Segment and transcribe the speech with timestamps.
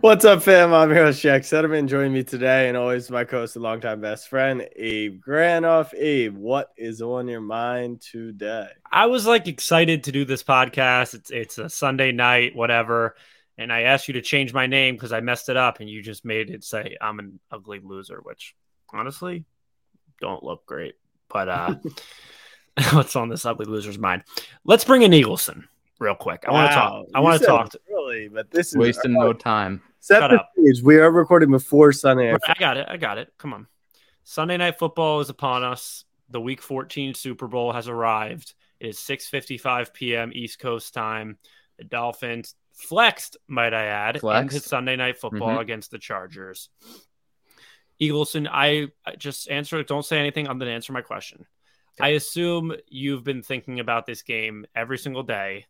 [0.00, 0.72] What's up, fam?
[0.72, 1.86] I'm here with Jack Settleman.
[1.86, 5.92] Joining me today, and always my co-host and longtime best friend, Abe Granoff.
[5.94, 8.68] Abe, what is on your mind today?
[8.90, 11.12] I was like excited to do this podcast.
[11.12, 13.16] It's it's a Sunday night, whatever.
[13.58, 16.00] And I asked you to change my name because I messed it up, and you
[16.00, 18.54] just made it say I'm an ugly loser, which
[18.94, 19.44] honestly
[20.22, 20.94] don't look great.
[21.28, 21.74] But uh
[22.92, 24.22] what's on this ugly loser's mind?
[24.64, 25.64] Let's bring in Eagleson
[26.00, 26.44] real quick.
[26.48, 27.06] I want to talk.
[27.14, 27.74] I want to talk.
[27.88, 29.82] Really, but this is wasting no time.
[30.00, 30.82] Set the stage.
[30.82, 32.32] We are recording before Sunday.
[32.32, 32.86] I got it.
[32.88, 33.32] I got it.
[33.38, 33.66] Come on.
[34.24, 36.04] Sunday night football is upon us.
[36.30, 38.54] The Week 14 Super Bowl has arrived.
[38.80, 40.32] It is 6:55 p.m.
[40.34, 41.38] East Coast time.
[41.76, 44.54] The Dolphins flexed, might I add, flexed.
[44.54, 45.60] into Sunday night football mm-hmm.
[45.60, 46.70] against the Chargers.
[48.00, 49.82] Eagleson, I, I just answer.
[49.82, 50.48] Don't say anything.
[50.48, 51.44] I'm going to answer my question.
[52.00, 52.08] Okay.
[52.08, 55.66] I assume you've been thinking about this game every single day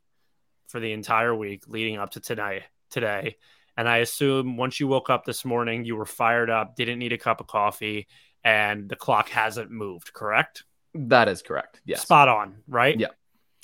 [0.70, 3.36] for the entire week leading up to tonight today.
[3.76, 7.12] And I assume once you woke up this morning, you were fired up, didn't need
[7.12, 8.08] a cup of coffee,
[8.44, 10.64] and the clock hasn't moved, correct?
[10.94, 11.80] That is correct.
[11.84, 12.02] Yes.
[12.02, 12.98] Spot on, right?
[12.98, 13.08] Yeah.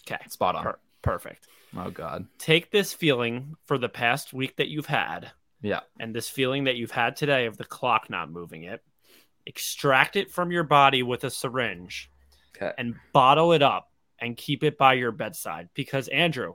[0.06, 0.22] Okay.
[0.28, 0.62] Spot on.
[0.62, 1.48] Per- perfect.
[1.77, 2.27] Oh God.
[2.39, 5.33] Take this feeling for the past week that you've had.
[5.61, 5.81] Yeah.
[5.98, 8.83] And this feeling that you've had today of the clock not moving it.
[9.47, 12.11] Extract it from your body with a syringe.
[12.56, 12.72] Okay.
[12.78, 16.55] And bottle it up and keep it by your bedside because Andrew,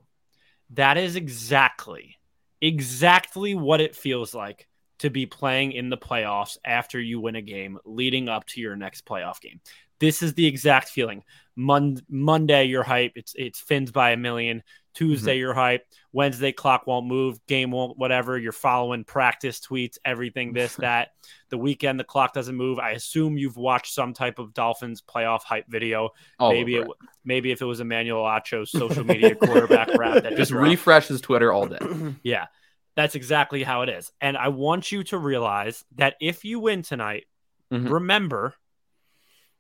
[0.74, 2.18] that is exactly,
[2.62, 4.68] exactly what it feels like
[5.00, 8.76] to be playing in the playoffs after you win a game leading up to your
[8.76, 9.60] next playoff game.
[10.00, 11.24] This is the exact feeling.
[11.56, 13.14] Mon- Monday, you're hype.
[13.16, 14.64] It's it's fins by a million.
[14.94, 15.40] Tuesday, mm-hmm.
[15.40, 15.86] you're hype.
[16.12, 17.40] Wednesday, clock won't move.
[17.48, 18.38] Game won't, whatever.
[18.38, 21.10] You're following practice tweets, everything, this, that.
[21.50, 22.80] The weekend, the clock doesn't move.
[22.80, 26.10] I assume you've watched some type of Dolphins playoff hype video.
[26.40, 26.88] All maybe it,
[27.24, 31.68] maybe if it was Emmanuel Acho's social media quarterback rap that just refreshes Twitter all
[31.68, 31.80] day.
[32.24, 32.48] yeah,
[32.96, 34.12] that's exactly how it is.
[34.20, 37.26] And I want you to realize that if you win tonight,
[37.72, 37.88] mm-hmm.
[37.88, 38.56] remember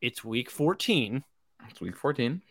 [0.01, 1.23] it's week 14.
[1.69, 2.41] It's week 14.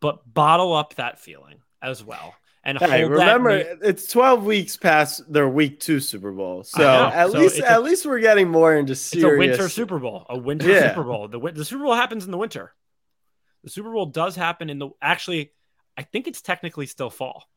[0.00, 2.34] But bottle up that feeling as well.
[2.64, 6.62] And hey, remember, it's 12 weeks past their week two Super Bowl.
[6.62, 9.24] So at so least at a, least we're getting more into serious.
[9.24, 10.26] It's a winter Super Bowl.
[10.28, 10.90] A winter yeah.
[10.90, 11.26] Super Bowl.
[11.26, 12.72] The, the Super Bowl happens in the winter.
[13.64, 15.52] The Super Bowl does happen in the actually,
[15.96, 17.48] I think it's technically still fall.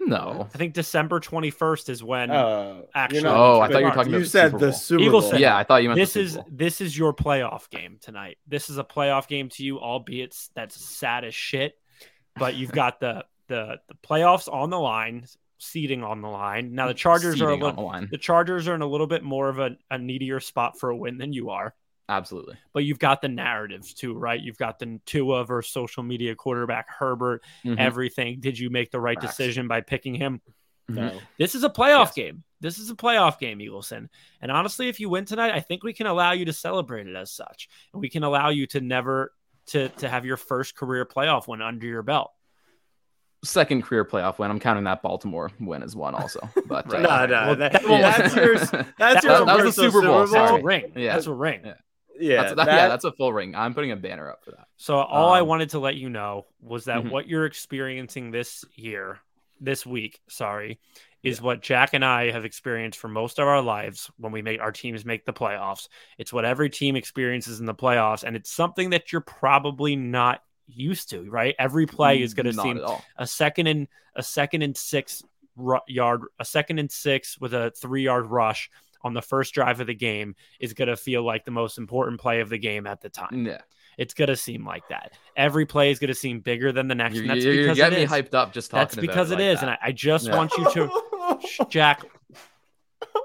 [0.00, 2.30] No, I think December twenty first is when.
[2.30, 4.12] Uh, actually, oh, I thought you were talking.
[4.12, 5.20] You about said the Super Bowl.
[5.20, 5.40] Super Bowl.
[5.40, 8.38] yeah, I thought you meant this is this is your playoff game tonight.
[8.46, 11.78] This is a playoff game to you, albeit that's sad as shit.
[12.36, 15.26] But you've got the the the playoffs on the line,
[15.58, 16.74] seating on the line.
[16.74, 19.22] Now the Chargers seating are a little, the, the, Chargers are in a little bit
[19.22, 21.74] more of a, a needier spot for a win than you are.
[22.08, 22.56] Absolutely.
[22.74, 24.40] But you've got the narratives too, right?
[24.40, 27.78] You've got the Tua versus social media quarterback Herbert, mm-hmm.
[27.78, 28.40] everything.
[28.40, 30.42] Did you make the right decision by picking him?
[30.90, 31.00] Mm-hmm.
[31.00, 31.20] No.
[31.38, 32.14] This is a playoff yes.
[32.14, 32.44] game.
[32.60, 34.08] This is a playoff game, Eagleson.
[34.42, 37.16] And honestly, if you win tonight, I think we can allow you to celebrate it
[37.16, 37.68] as such.
[37.94, 39.32] And we can allow you to never
[39.68, 42.32] to to have your first career playoff win under your belt
[43.44, 44.50] second career playoff win.
[44.50, 46.40] I'm counting that Baltimore win as one also.
[46.66, 47.04] But right.
[47.04, 48.18] uh, no, no, well, that, that, yeah.
[48.18, 48.56] that's your
[48.98, 50.26] that's your that, was the Super Bowl.
[50.26, 50.92] That's a ring.
[50.96, 51.60] Yeah, that's a ring.
[51.64, 51.74] Yeah.
[52.18, 53.56] Yeah, that's, that, yeah, that's a full ring.
[53.56, 54.68] I'm putting a banner up for that.
[54.76, 57.10] So all um, I wanted to let you know was that mm-hmm.
[57.10, 59.18] what you're experiencing this year,
[59.60, 60.78] this week, sorry,
[61.24, 61.44] is yeah.
[61.44, 64.70] what Jack and I have experienced for most of our lives when we make our
[64.70, 65.88] teams make the playoffs.
[66.16, 70.40] It's what every team experiences in the playoffs, and it's something that you're probably not
[70.66, 71.54] used to, right?
[71.58, 72.80] Every play is going to seem
[73.16, 75.22] a second and a second and six
[75.86, 78.70] yard, a second and six with a three yard rush
[79.02, 82.20] on the first drive of the game is going to feel like the most important
[82.20, 83.46] play of the game at the time.
[83.46, 83.60] Yeah.
[83.96, 85.12] It's going to seem like that.
[85.36, 87.14] Every play is going to seem bigger than the next.
[87.14, 88.80] You're, that's you're, because you're getting me hyped up just talking.
[88.80, 90.36] That's because it, it like is, and I, I just yeah.
[90.36, 92.02] want you to, Jack.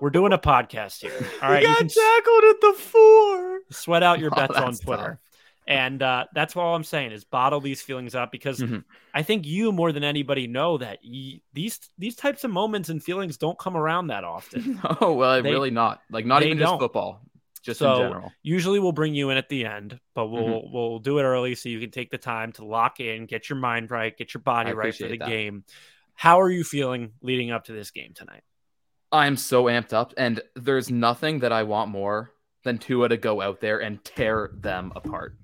[0.02, 1.12] We're doing a podcast here.
[1.42, 3.60] All right, you got you tackled at the four.
[3.72, 5.20] Sweat out your oh, bets on Twitter.
[5.20, 5.29] Tough.
[5.70, 8.80] And uh, that's all I'm saying is bottle these feelings up because mm-hmm.
[9.14, 13.02] I think you more than anybody know that y- these these types of moments and
[13.02, 14.82] feelings don't come around that often.
[15.02, 16.02] oh well, they, really not.
[16.10, 17.22] Like not even just football,
[17.62, 18.32] just so in general.
[18.42, 20.74] Usually we'll bring you in at the end, but we'll mm-hmm.
[20.74, 23.60] we'll do it early so you can take the time to lock in, get your
[23.60, 25.28] mind right, get your body right for the that.
[25.28, 25.64] game.
[26.16, 28.42] How are you feeling leading up to this game tonight?
[29.12, 32.32] I'm so amped up, and there's nothing that I want more
[32.64, 35.36] than Tua to go out there and tear them apart.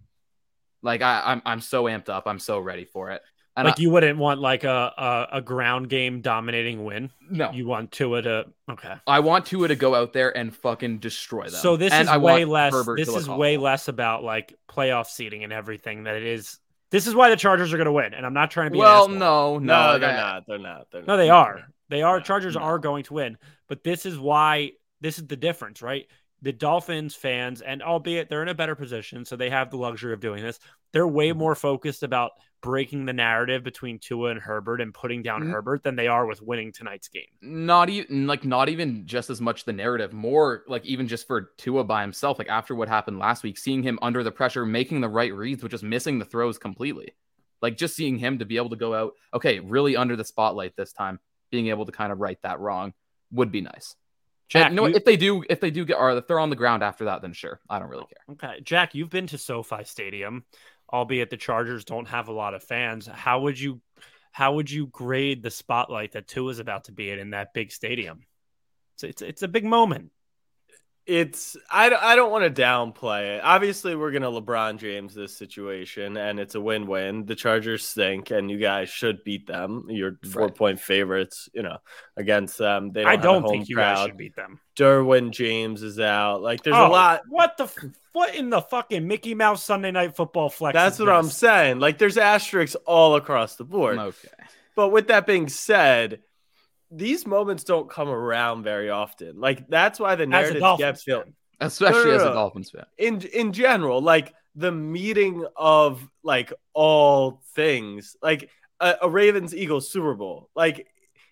[0.86, 2.28] Like I, I'm I'm so amped up.
[2.28, 3.22] I'm so ready for it.
[3.58, 7.10] And like I, you wouldn't want like a, a, a ground game dominating win.
[7.30, 8.96] No, you want Tua to okay.
[9.08, 11.62] I want Tua to go out there and fucking destroy them.
[11.62, 12.74] So this and is I way less.
[12.74, 16.60] Herbert this is way less about like playoff seeding and everything that it is.
[16.92, 18.78] This is why the Chargers are going to win, and I'm not trying to be.
[18.78, 20.44] Well, no, no, no, they're not.
[20.48, 20.88] They're not.
[20.92, 21.08] They're not.
[21.08, 21.64] No, they are.
[21.90, 22.62] They are No, Chargers no.
[22.62, 23.38] are going to win,
[23.68, 26.08] but this is why this is the difference, right?
[26.42, 30.14] The Dolphins fans, and albeit they're in a better position, so they have the luxury
[30.14, 30.60] of doing this.
[30.92, 31.38] They're way Mhm.
[31.38, 35.52] more focused about breaking the narrative between Tua and Herbert and putting down Mm.
[35.52, 37.28] Herbert than they are with winning tonight's game.
[37.42, 41.52] not even like not even just as much the narrative, more like even just for
[41.58, 42.40] Tua by himself.
[42.40, 45.62] Like after what happened last week, seeing him under the pressure, making the right reads,
[45.62, 47.14] but just missing the throws completely.
[47.62, 50.76] Like just seeing him to be able to go out, okay, really under the spotlight
[50.76, 51.20] this time,
[51.52, 52.94] being able to kind of right that wrong
[53.32, 53.96] would be nice.
[54.48, 56.50] Jack, you know you- if they do, if they do get, or if they're on
[56.50, 58.36] the ground after that, then sure, I don't really care.
[58.36, 60.46] Okay, Jack, you've been to SoFi Stadium,
[60.92, 63.08] albeit the Chargers don't have a lot of fans.
[63.08, 63.82] How would you,
[64.32, 67.54] how would you grade the spotlight that Tua is about to be in in that
[67.54, 68.22] big stadium?
[68.96, 70.12] It's it's, it's a big moment.
[71.08, 73.42] It's I, I don't want to downplay it.
[73.44, 77.26] Obviously, we're gonna LeBron James this situation, and it's a win-win.
[77.26, 79.86] The Chargers stink, and you guys should beat them.
[79.88, 81.78] You're four-point favorites, you know,
[82.18, 82.92] against them.
[82.92, 83.96] They don't I have don't home think you crowd.
[83.98, 84.60] guys should beat them.
[84.76, 86.42] Derwin James is out.
[86.42, 87.22] Like, there's Oh, a lot.
[87.30, 87.66] What the?
[87.66, 87.78] f-
[88.14, 90.74] What in the fucking Mickey Mouse Sunday Night Football flex?
[90.74, 91.80] That's is what I'm saying.
[91.80, 93.98] Like, there's asterisks all across the board.
[94.00, 94.28] Okay.
[94.76, 96.22] But with that being said,
[96.92, 99.40] these moments don't come around very often.
[99.40, 101.26] Like, that's why the As narrative gets built.
[101.60, 102.34] Especially no, as a no.
[102.34, 102.86] Dolphins fan.
[102.98, 108.50] in in general like the meeting of like all things like
[108.82, 110.88] a, a ravens eagles super bowl like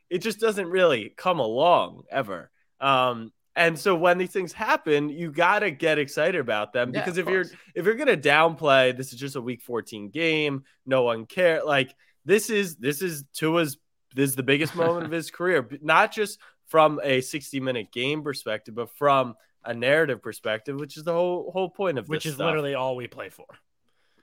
[0.10, 5.30] it just doesn't really come along ever um and so when these things happen you
[5.30, 7.46] got to get excited about them Yeah, because of if you're
[7.76, 11.94] if you're gonna downplay this is just a week 14 game no one care like
[12.26, 13.78] this is this is Tua's
[14.16, 18.24] this is the biggest moment of his career not just from a 60 minute game
[18.24, 22.36] perspective but from a narrative perspective which is the whole whole point of which is
[22.36, 22.46] stuff.
[22.46, 23.46] literally all we play for.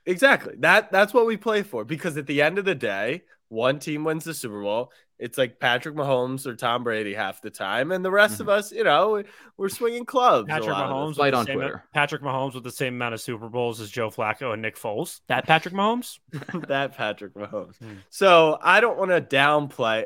[0.05, 3.79] exactly that that's what we play for because at the end of the day one
[3.79, 4.91] team wins the Super Bowl
[5.21, 8.71] it's like Patrick Mahomes or Tom Brady half the time and the rest of us
[8.71, 9.23] you know
[9.55, 11.83] we're swinging clubs a Patrick lot Mahomes, the with Fight on same, Twitter.
[11.93, 15.21] Patrick Mahomes with the same amount of Super Bowls as Joe Flacco and Nick Foles.
[15.27, 16.19] That Patrick Mahomes.
[16.67, 17.77] that Patrick Mahomes.
[17.77, 17.93] Hmm.
[18.09, 20.05] So I don't want to downplay.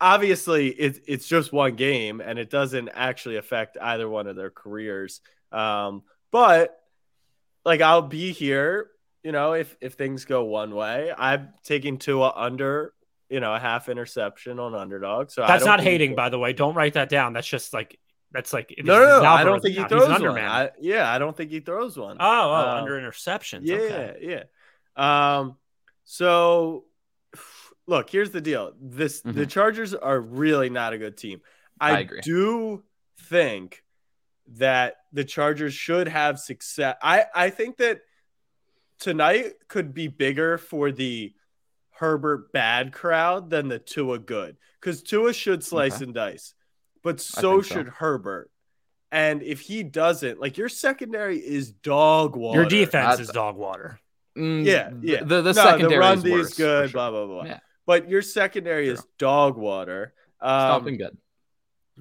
[0.00, 4.50] Obviously, it's it's just one game, and it doesn't actually affect either one of their
[4.50, 5.20] careers.
[5.52, 6.76] Um, but
[7.64, 8.88] like I'll be here,
[9.22, 12.92] you know, if if things go one way, I'm taking Tua under,
[13.28, 15.30] you know, a half interception on underdog.
[15.30, 16.52] So That's not hating, by the way.
[16.52, 17.32] Don't write that down.
[17.32, 17.98] That's just like
[18.32, 19.28] that's like No, no, no.
[19.28, 19.88] I don't think he now.
[19.88, 20.38] Throws one.
[20.38, 22.16] I, yeah, I don't think he throws one.
[22.20, 23.60] oh, oh, Um, under interceptions.
[23.64, 24.44] Yeah, Okay.
[24.96, 25.38] yeah.
[25.38, 25.56] Um,
[26.04, 26.84] so
[27.86, 28.72] look, here's the deal.
[28.80, 29.50] This the Mhm.
[29.50, 31.40] Chargers are really not a good team.
[31.80, 32.20] I, I agree.
[32.22, 32.84] do
[33.18, 33.84] think
[34.48, 36.96] that the Chargers should have success.
[37.02, 38.00] I I think that
[38.98, 41.34] tonight could be bigger for the
[41.98, 46.04] Herbert bad crowd than the Tua good because Tua should slice Okay.
[46.04, 46.54] and dice,
[47.02, 47.74] but so think so.
[47.74, 48.50] should Herbert.
[49.12, 52.60] And if he doesn't, like your secondary is dog water.
[52.60, 53.98] Your defense That's- is dog water.
[54.36, 55.20] Mm, Yeah, yeah.
[55.24, 56.92] The, the no, secondary the run is worse, is good, sure.
[56.92, 57.44] blah blah blah.
[57.44, 57.60] Yeah.
[57.86, 60.12] But your secondary is dog water.
[60.40, 61.16] Um, not been good.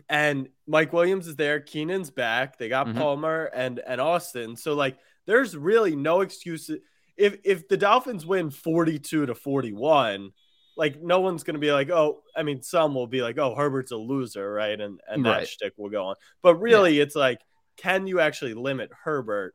[0.09, 1.59] and Mike Williams is there.
[1.61, 2.57] Keenan's back.
[2.57, 2.95] They got Mhm.
[2.97, 4.57] Palmer and and Austin.
[4.57, 6.69] So like, there's really no excuse.
[7.17, 10.31] If if the Dolphins win 42 to 41,
[10.77, 13.91] like no one's gonna be like, oh, I mean, some will be like, oh, Herbert's
[13.91, 14.79] a loser, right?
[14.79, 15.47] And and that Right.
[15.47, 16.15] shtick will go on.
[16.41, 17.39] But really, it's like,
[17.77, 19.53] can you actually limit Herbert?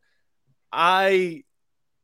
[0.72, 1.44] I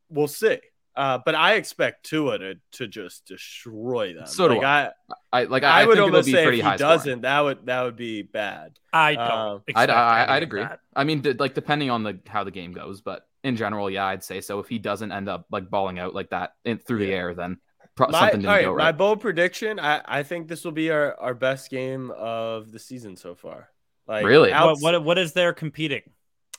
[0.09, 0.59] will see.
[0.95, 4.27] Uh, but I expect Tua to to just destroy them.
[4.27, 4.91] So do like, I.
[5.31, 5.63] I like.
[5.63, 7.83] I, I, would think it'll almost be say pretty if he doesn't, that would that
[7.83, 8.79] would be bad.
[8.95, 9.31] I don't.
[9.31, 10.63] Um, expect I'd, I, any I'd agree.
[10.63, 10.81] that.
[10.95, 14.07] I mean, d- like depending on the how the game goes, but in general, yeah,
[14.07, 14.59] I'd say so.
[14.59, 17.59] If he doesn't end up like balling out like that in, through the air, then
[17.95, 19.79] pro- My, something didn't all right, go my bold prediction.
[19.81, 23.71] I, I think this will be our, our best game of the season so far.
[24.07, 24.53] Like Really?
[24.53, 26.03] outs- What, what what is there competing?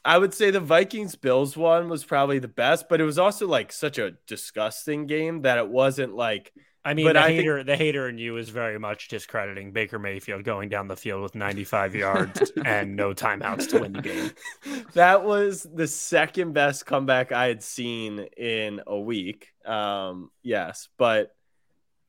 [0.06, 3.46] I would say the Vikings Bills one was probably the best, but it was also
[3.48, 6.54] like such a disgusting game that it wasn't like
[6.88, 9.72] I mean, But the I think- hater, the hater in you is very much discrediting
[9.74, 14.02] Baker Mayfield going down the field with 95 yards and no timeouts to win the
[14.02, 14.32] game.
[14.94, 19.50] that was the second best comeback I had seen in a week.
[19.66, 21.36] Um, yes, but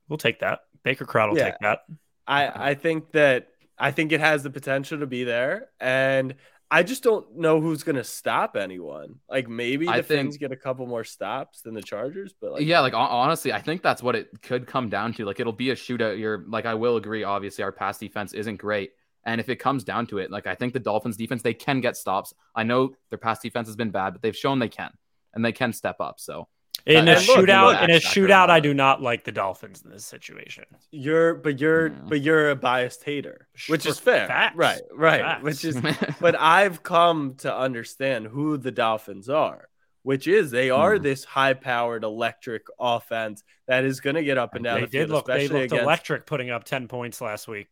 [0.09, 0.61] We'll take that.
[0.85, 1.51] Baker crowd will Yeah.
[1.51, 1.81] take that.
[2.27, 6.35] I I think that I think it has the potential to be there, and
[6.71, 9.21] I just don't know who's gonna stop anyone.
[9.29, 12.63] Like maybe the I think- get a couple more stops than the Chargers, but like
[12.67, 15.25] yeah, like honestly, I think that's what it could come down to.
[15.25, 16.19] Like it'll be a shootout.
[16.19, 17.25] You're like, I will agree.
[17.25, 18.93] Obviously, our pass defense isn't great,
[19.25, 21.81] and if it comes down to it, like I think the Dolphins defense they can
[21.81, 22.35] get stops.
[22.55, 24.91] I know their pass defense has been bad, but they've shown they can,
[25.33, 26.21] and they can step up.
[26.21, 26.49] So
[26.87, 29.91] In a look, shootout, look, in a shootout, I do not like the Dolphins in
[29.91, 30.65] this situation.
[30.91, 32.09] You're, but you're, Mm.
[32.09, 34.57] but you're a biased hater, which For is fair, facts.
[34.57, 34.81] right?
[34.93, 35.21] Right.
[35.21, 35.43] Facts.
[35.45, 35.77] Which is,
[36.21, 39.69] but I've come to understand who the Dolphins are,
[40.03, 41.03] which is they are Hmm.
[41.03, 45.09] this high-powered electric offense that is going to get up and down They the field,
[45.09, 45.83] did look, they especially looked against.
[45.85, 47.69] electric, putting up ten points last week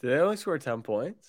[0.00, 1.28] Did they only score ten points?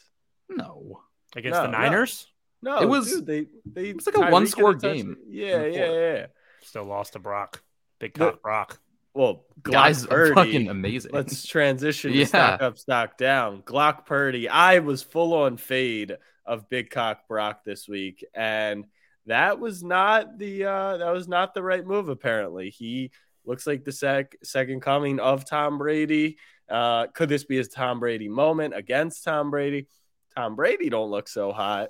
[0.50, 1.02] no.
[1.36, 1.72] against No, the.
[1.72, 2.26] Niners.
[2.26, 2.30] No,
[2.62, 3.90] No, it was- dude, they they.
[3.90, 6.26] it was like a Tyreek one-score game Yeah, yeah, yeah.
[6.62, 7.62] Still lost to Brock.
[8.00, 8.80] Big The- cock Brock.
[9.14, 10.36] Well, Glock Guys, Purdy.
[10.36, 11.12] fucking amazing.
[11.12, 12.26] Let's transition to Yeah.
[12.26, 13.64] stock up, stock down.
[13.64, 14.48] Glock Purdy.
[14.48, 18.86] I was full on fade of Big Cock Brock this week, and
[19.26, 22.08] that was not the uh, that was not the right move.
[22.10, 23.12] Apparently, he
[23.46, 26.38] looks like the sec- second coming of Tom Brady.
[26.70, 29.88] Uh, could this be his Tom Brady moment against Tom Brady?
[30.36, 31.90] Tom Brady don't look so hot.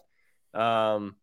[0.54, 1.16] Um,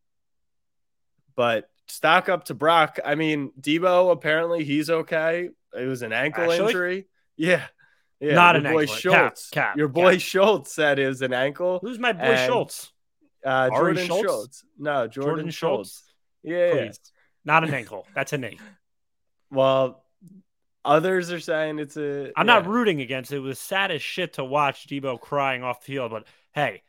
[1.35, 2.99] but stock up to Brock.
[3.05, 5.51] I mean, Deebo apparently he's okay.
[5.79, 6.67] It was an ankle Actually?
[6.67, 7.07] injury.
[7.37, 7.65] Yeah.
[8.19, 8.97] Yeah, Not your an boy ankle.
[8.97, 9.51] Schultz.
[9.51, 10.21] cap, your boy cap.
[10.23, 11.81] Schultz said is an ankle.
[11.83, 12.93] Who's my boy And- Schultz?
[13.45, 14.23] Uh, Jordan Schultz?
[14.25, 14.65] Schultz?
[14.79, 15.91] No, Jordan, Jordan Schultz.
[15.91, 16.15] Schultz.
[16.43, 16.87] Yeah, yeah.
[16.87, 17.01] Please.
[17.45, 18.07] Not an ankle.
[18.15, 18.59] That's a knee.
[19.53, 20.03] Well,
[20.85, 22.33] others are saying it's a.
[22.37, 22.55] I'm yeah.
[22.55, 23.37] not rooting against it.
[23.37, 26.83] It was sad as shit to watch Deebo crying off the field, but hey,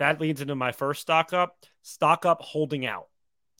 [0.00, 1.56] that leads into my first stock up.
[1.82, 3.06] Stock up holding out.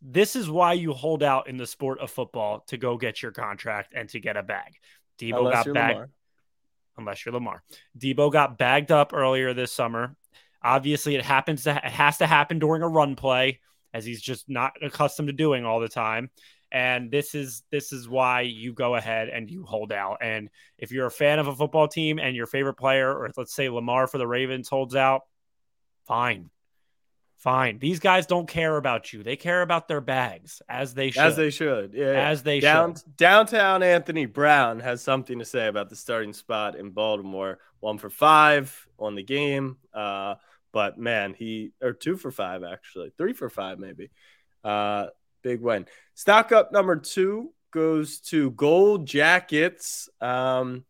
[0.03, 3.33] This is why you hold out in the sport of football to go get your
[3.33, 4.75] contract and to get a bag.
[5.19, 6.11] Deebo Unless got bagged Lamar.
[6.97, 7.63] unless you're Lamar.
[7.99, 10.17] Deebo got bagged up earlier this summer.
[10.63, 13.61] Obviously, it happens to it has to happen during a run play,
[13.93, 16.31] as he's just not accustomed to doing all the time.
[16.73, 20.19] And this is this is why you go ahead and you hold out.
[20.23, 23.55] And if you're a fan of a football team and your favorite player, or let's
[23.55, 25.23] say Lamar for the Ravens, holds out,
[26.11, 26.51] fine,
[27.37, 27.79] fine.
[27.79, 31.23] These guys don't care about you; they care about their bags, as they should.
[31.23, 31.95] As they should.
[31.95, 32.29] Yeah.
[32.29, 33.17] As they Down, should.
[33.17, 37.59] Downtown Anthony Brown has something to say about the starting spot in Baltimore.
[37.79, 39.77] One for five on the game.
[39.95, 40.35] Uh,
[40.73, 44.11] but man, he or two for five actually, three for five maybe.
[44.65, 45.07] Uh,
[45.43, 45.87] big win.
[46.15, 50.09] Stock up number two goes to Gold Jackets.
[50.21, 50.85] Um,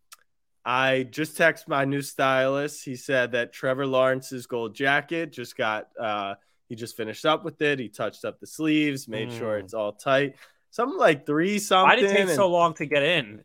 [0.64, 2.84] I just texted my new stylist.
[2.84, 6.34] He said that Trevor Lawrence's gold jacket just got uh
[6.68, 7.78] he just finished up with it.
[7.78, 9.64] He touched up the sleeves, made sure Mm.
[9.64, 10.36] it's all tight.
[10.72, 11.88] Something like three something.
[11.88, 13.42] Why did it take and- so long to get in?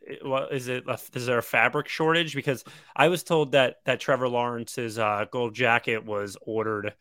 [0.51, 0.83] Is it?
[1.15, 2.35] Is there a fabric shortage?
[2.35, 2.63] Because
[2.95, 6.93] I was told that that Trevor Lawrence's uh, gold jacket was ordered.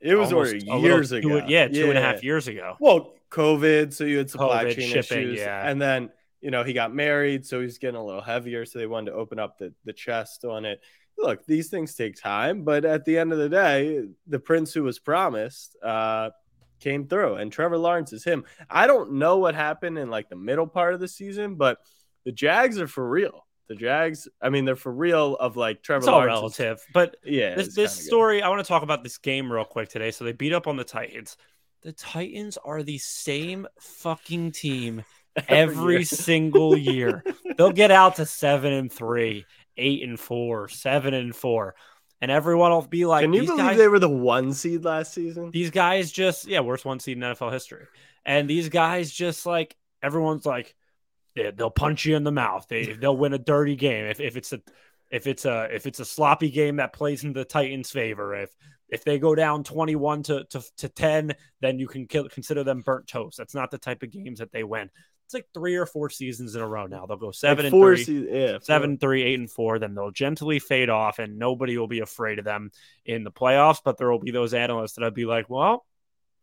[0.00, 1.44] it was ordered a little- years two- ago.
[1.46, 2.76] yeah, two and a half years ago.
[2.80, 5.68] Well, COVID, so you had supply COVID, chain shipping, issues, yeah.
[5.70, 6.10] and then
[6.42, 8.66] you know he got married, so he's getting a little heavier.
[8.66, 10.80] So they wanted to open up the the chest on it.
[11.18, 14.82] Look, these things take time, but at the end of the day, the prince who
[14.82, 16.30] was promised uh,
[16.80, 18.44] came through, and Trevor Lawrence is him.
[18.68, 21.78] I don't know what happened in like the middle part of the season, but
[22.24, 23.46] the Jags are for real.
[23.68, 25.36] The Jags, I mean, they're for real.
[25.36, 26.54] Of like Trevor It's all Lawrence.
[26.54, 28.06] is- relative, but Yeah, this this kinda good.
[28.06, 28.42] story.
[28.42, 30.10] I want to talk about this game real quick today.
[30.10, 31.36] So they beat up on the Titans.
[31.82, 35.04] The Titans are the same fucking team
[35.48, 37.24] every single year.
[37.56, 39.46] They'll get out to seven and three,
[39.76, 41.74] eight and four, seven and four,
[42.20, 44.84] and everyone will be like, Can you "These believe guys- they were the one seed
[44.84, 45.50] last season?
[45.50, 47.86] these guys just yeah worst one seed in NFL history,
[48.24, 50.74] and these guys just like everyone's like
[51.34, 52.66] they, they'll punch you in the mouth.
[52.68, 54.60] They they'll win a dirty game if, if it's a
[55.10, 58.34] if it's a if it's a sloppy game that plays in the Titans' favor.
[58.34, 58.50] If
[58.88, 62.62] if they go down twenty one to, to to ten, then you can kill, consider
[62.62, 63.38] them burnt toast.
[63.38, 64.90] That's not the type of games that they win.
[65.32, 67.06] It's like three or four seasons in a row now.
[67.06, 68.60] They'll go seven Like and four three seed- yeah, four.
[68.60, 72.38] seven, three, eight, and four, then they'll gently fade off, and nobody will be afraid
[72.38, 72.70] of them
[73.06, 73.80] in the playoffs.
[73.82, 75.86] But there will be those analysts that'll be like, "Well,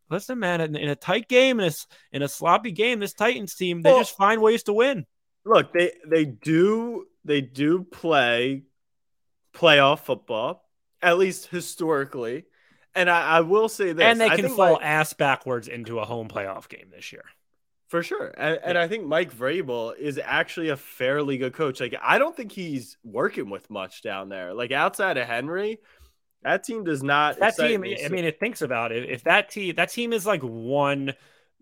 [0.10, 1.74] listen, man, in, in a tight game, in a,
[2.12, 5.06] in a sloppy game, this Titans team they Well- just find ways to win."
[5.46, 8.62] look they they do they do play
[9.54, 10.64] playoff football
[11.02, 12.44] at least historically
[12.94, 16.06] and i, I will say this and they can fall Mike- ass backwards into a
[16.06, 17.24] home playoff game this year.
[17.90, 21.94] For sure and, and i think mike vrabel is actually a fairly good coach like
[22.02, 25.80] i don't think he's working with much down there like outside of henry
[26.44, 28.04] that team does not That team, me.
[28.04, 29.10] I mean, it thinks about it.
[29.10, 31.14] If that team, that team is like one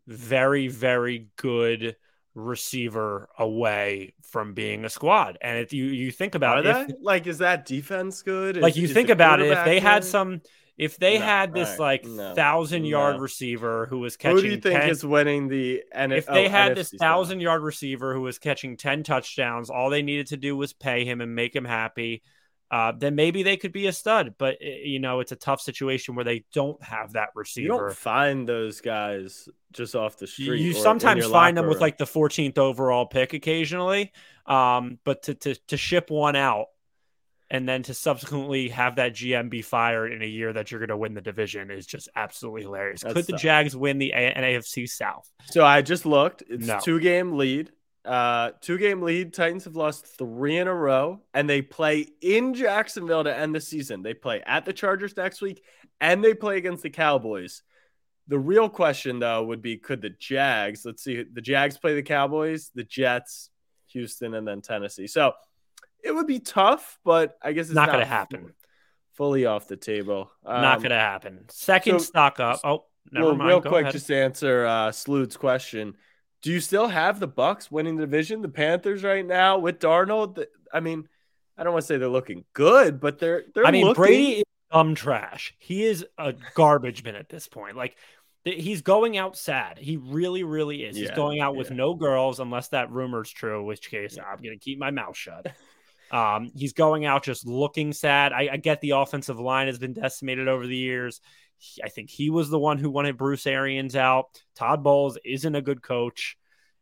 [0.06, 1.96] very, very good
[2.36, 5.38] receiver away from being a squad.
[5.42, 8.74] And if you you think are about it, they like is that defense good like
[8.74, 10.42] Is- you is think about it, if they had some,
[10.78, 13.20] if they No, had this alright, like no, thousand yard no.
[13.20, 16.34] receiver who was catching, who do you think 10 is winning the N- if oh,
[16.34, 17.30] they had this NFC side?
[17.30, 21.06] thousand yard receiver who was catching 10 touchdowns, all they needed to do was pay
[21.06, 22.24] him and make him happy.
[22.72, 24.36] uh, then maybe they could be a stud.
[24.38, 27.64] But eh, you know, it's a tough situation where they don't have that receiver.
[27.64, 30.64] You don't find those guys just off the street.
[30.64, 34.12] You sometimes find them with like the 14th overall pick occasionally,
[34.46, 36.68] um, but to, to to ship one out
[37.50, 40.90] and then to subsequently have that GM be fired in a year that you're going
[40.90, 43.02] to win the division is just absolutely hilarious.
[43.02, 43.42] That's Could the tough.
[43.42, 45.30] Jags win the a- AFC South?
[45.46, 46.44] So I just looked.
[46.50, 46.80] It's no.
[46.80, 47.72] two game lead.
[48.04, 49.34] Uh, two game lead.
[49.34, 53.62] Titans have lost three in a row, and they play in Jacksonville to end the
[53.62, 54.02] season.
[54.02, 55.64] They play at the Chargers next week,
[56.00, 57.64] and they play against the Cowboys.
[58.30, 62.04] The real question, though, would be could the Jags, let's see, the Jags play the
[62.04, 63.50] Cowboys, the Jets,
[63.88, 65.08] Houston, and then Tennessee.
[65.08, 65.34] So
[66.04, 68.54] it would be tough, but I guess it's not, not going to happen.
[69.14, 70.32] Fully off the table.
[70.46, 71.46] Um, not going to happen.
[71.50, 72.62] Second so, stock up.
[72.64, 73.50] Oh, never well, mind.
[73.50, 73.94] Real Go quick, ahead.
[73.94, 74.92] just to answer uh,
[75.38, 75.96] question.
[76.44, 78.42] Do you still have the Bucks winning the division?
[78.42, 80.46] The Panthers right now with Darnold.
[80.72, 81.08] I mean,
[81.58, 83.66] I don't want to say they're looking good, but they're they're.
[83.66, 84.04] I mean, looking...
[84.04, 85.56] Brady is dumb trash.
[85.58, 87.76] He is a garbage bin at this point.
[87.76, 87.98] Like
[88.46, 89.78] he's going out sad.
[89.78, 90.96] He really, really is.
[90.98, 93.64] Yeah, he's going out with no girls, unless that rumor's true.
[93.66, 94.24] Which case, yeah.
[94.24, 95.48] I'm gonna keep my mouth shut.
[96.12, 98.32] Um, he's going out just looking sad.
[98.32, 101.20] I, I, get the offensive line has been decimated over the years.
[101.58, 104.28] He, I think he was the one who wanted Bruce Arians out.
[104.56, 106.38] Todd Bowles isn't a good coach,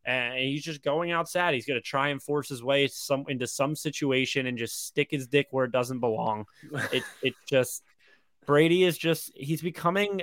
[0.05, 1.55] and he's just going out sad.
[1.55, 5.09] He's going to try and force his way some into some situation and just stick
[5.09, 6.45] his dick where it doesn't belong.
[6.91, 7.83] it it just
[8.45, 10.21] Brady is just he's becoming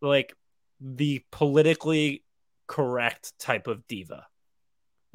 [0.00, 0.34] like
[0.80, 2.24] the politically
[2.66, 4.26] correct type of diva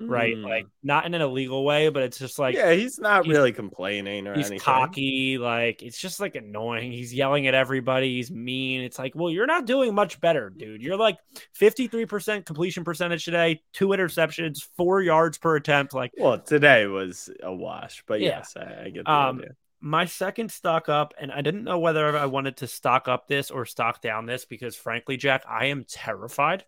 [0.08, 0.36] right?
[0.36, 0.44] Mm.
[0.44, 3.52] Like not in an illegal way, but it's just like yeah, he's not he's, really
[3.52, 4.64] complaining or he's anything.
[4.64, 6.92] cocky, like it's just like annoying.
[6.92, 8.16] He's yelling at everybody.
[8.16, 8.82] He's mean.
[8.82, 10.82] It's like, well, you're not doing much better, dude.
[10.82, 11.18] You're like
[11.60, 15.94] 53% completion percentage today, two interceptions, four yards per attempt.
[15.94, 18.30] Like, well, today was a wash, but yeah.
[18.30, 19.56] yes, I, I get the um, idea.
[19.82, 23.50] My second stock up, and I didn't know whether I wanted to stock up this
[23.50, 26.66] or stock down this because, frankly, Jack, I am terrified.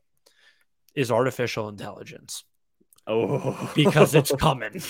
[0.94, 2.44] Is artificial intelligence.
[3.08, 4.81] Oh, because it's coming.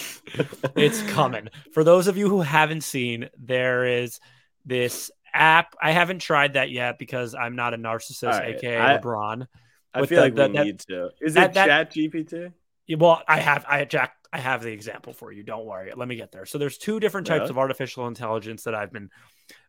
[0.76, 1.50] it's coming.
[1.74, 4.20] For those of you who haven't seen, there is
[4.66, 5.76] this app.
[5.82, 8.56] I haven't tried that yet because I'm not a narcissist, right.
[8.56, 9.48] aka I, LeBron.
[9.94, 11.10] I feel the, like the, we that, need to.
[11.22, 12.54] Is that, it Chat GPT?
[12.98, 15.44] Well, I have, I Jack, I have the example for you.
[15.44, 15.92] Don't worry.
[15.96, 16.46] Let me get there.
[16.46, 17.50] So there's two different types yeah.
[17.50, 19.10] of artificial intelligence that I've been,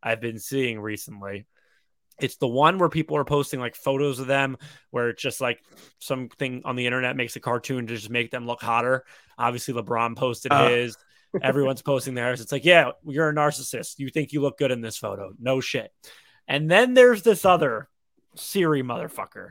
[0.02, 1.46] I've been seeing recently.
[2.20, 4.56] It's the one where people are posting like photos of them,
[4.90, 5.62] where it's just like
[5.98, 9.04] something on the internet makes a cartoon to just make them look hotter.
[9.38, 10.68] Obviously, LeBron posted uh.
[10.68, 10.96] his.
[11.40, 12.40] Everyone's posting theirs.
[12.40, 13.98] It's like, yeah, you're a narcissist.
[13.98, 15.32] You think you look good in this photo.
[15.38, 15.90] No shit.
[16.46, 17.88] And then there's this other
[18.34, 19.50] Siri motherfucker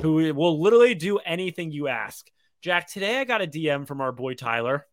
[0.00, 2.30] who will literally do anything you ask.
[2.62, 4.86] Jack, today I got a DM from our boy Tyler.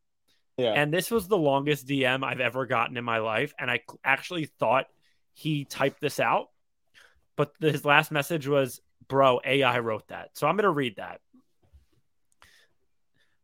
[0.57, 0.73] Yeah.
[0.73, 3.53] And this was the longest DM I've ever gotten in my life.
[3.57, 4.87] And I actually thought
[5.33, 6.47] he typed this out
[7.39, 11.21] but his last message was, "Bro, AI wrote that." So I'm to read that.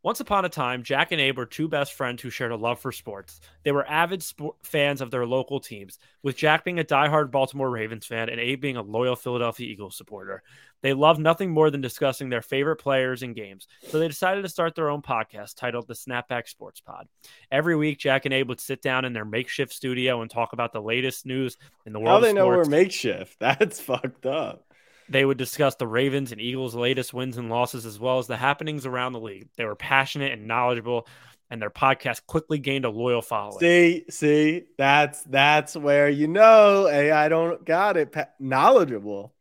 [0.06, 2.80] Once upon a time, Jack and Abe were two best friends who shared a love
[2.80, 3.41] for sports.
[3.63, 7.72] They were avid sport fans of their local teams, with Jack being a diehard Baltimore
[7.72, 10.44] Ravens fan and Abe being a loyal Philadelphia Eagles supporter.
[10.84, 14.50] They loved nothing more than discussing their favorite players and games, so they decided to
[14.50, 17.08] start their own podcast titled the Snapback Sports Pod.
[17.52, 20.72] Every week, Jack and Abe would sit down in their makeshift studio and talk about
[20.72, 22.10] the latest news in the world.
[22.10, 23.38] How they know we're makeshift?
[23.39, 24.72] That's fucked up.
[25.10, 28.38] They would discuss the Ravens and Eagles' latest wins and losses, as well as the
[28.38, 29.50] happenings around the league.
[29.56, 31.08] They were passionate and knowledgeable,
[31.50, 33.60] and their podcast quickly gained a loyal following.
[33.60, 38.12] See, see, that's that's where you know, hey, I don't got it.
[38.12, 39.34] Pa- knowledgeable.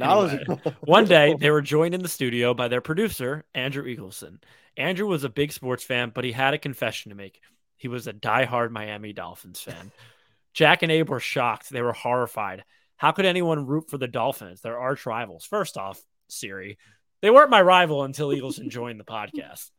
[0.00, 0.44] Anyway,
[0.80, 4.38] one day, they were joined in the studio by their producer, Andrew Eagleson.
[4.76, 7.40] Andrew was a big sports fan, but he had a confession to make.
[7.76, 9.90] He was a diehard Miami Dolphins fan.
[10.54, 11.70] Jack and Abe were shocked.
[11.70, 12.64] They were horrified.
[12.98, 14.60] How could anyone root for the Dolphins?
[14.60, 15.44] They're arch rivals.
[15.44, 16.78] First off, Siri,
[17.22, 19.70] they weren't my rival until Eagleson joined the podcast.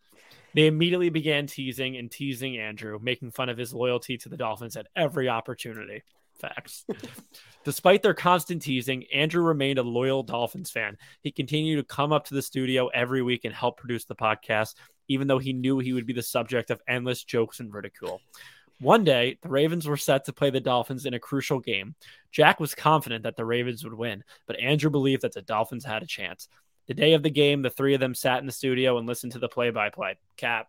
[0.55, 4.77] They immediately began teasing and teasing Andrew, making fun of his loyalty to the Dolphins
[4.77, 6.01] at every opportunity.
[6.39, 6.85] Facts.
[7.65, 10.97] Despite their constant teasing, Andrew remained a loyal Dolphins fan.
[11.21, 14.75] He continued to come up to the studio every week and help produce the podcast,
[15.09, 18.21] even though he knew he would be the subject of endless jokes and ridicule.
[18.81, 21.95] One day, the Ravens were set to play the Dolphins in a crucial game.
[22.31, 26.01] Jack was confident that the Ravens would win, but Andrew believed that the Dolphins had
[26.01, 26.47] a chance.
[26.87, 29.33] The day of the game, the three of them sat in the studio and listened
[29.33, 30.17] to the play by play.
[30.37, 30.67] Cap,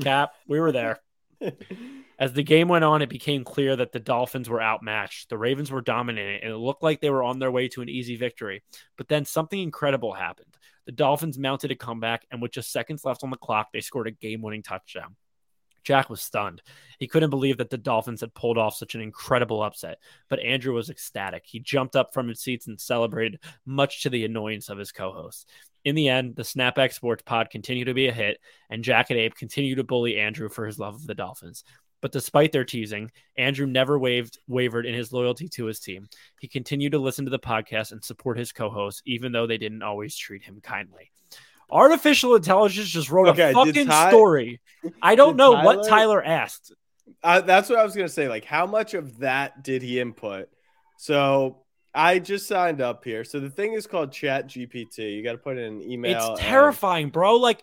[0.00, 1.00] Cap, we were there.
[2.18, 5.30] As the game went on, it became clear that the Dolphins were outmatched.
[5.30, 7.88] The Ravens were dominating, and it looked like they were on their way to an
[7.88, 8.62] easy victory.
[8.98, 10.54] But then something incredible happened.
[10.84, 14.08] The Dolphins mounted a comeback, and with just seconds left on the clock, they scored
[14.08, 15.16] a game winning touchdown.
[15.82, 16.62] Jack was stunned.
[16.98, 20.74] He couldn't believe that the Dolphins had pulled off such an incredible upset, but Andrew
[20.74, 21.44] was ecstatic.
[21.46, 25.12] He jumped up from his seats and celebrated, much to the annoyance of his co
[25.12, 25.46] hosts.
[25.84, 28.38] In the end, the Snapback Sports Pod continued to be a hit,
[28.68, 31.64] and Jack and Abe continued to bully Andrew for his love of the Dolphins.
[32.02, 36.08] But despite their teasing, Andrew never waved, wavered in his loyalty to his team.
[36.40, 39.58] He continued to listen to the podcast and support his co hosts, even though they
[39.58, 41.10] didn't always treat him kindly.
[41.70, 44.60] Artificial intelligence just wrote Okay, a fucking Ty- story.
[45.02, 46.72] I don't know what Tyler- Tyler asked.
[47.22, 48.28] Uh, that's what I was gonna say.
[48.28, 50.48] Like, how much of that did he input?
[50.96, 51.58] So
[51.94, 53.24] I just signed up here.
[53.24, 55.14] So the thing is called Chat GPT.
[55.16, 56.16] You got to put in an email.
[56.16, 57.36] It's and- terrifying, bro.
[57.36, 57.62] Like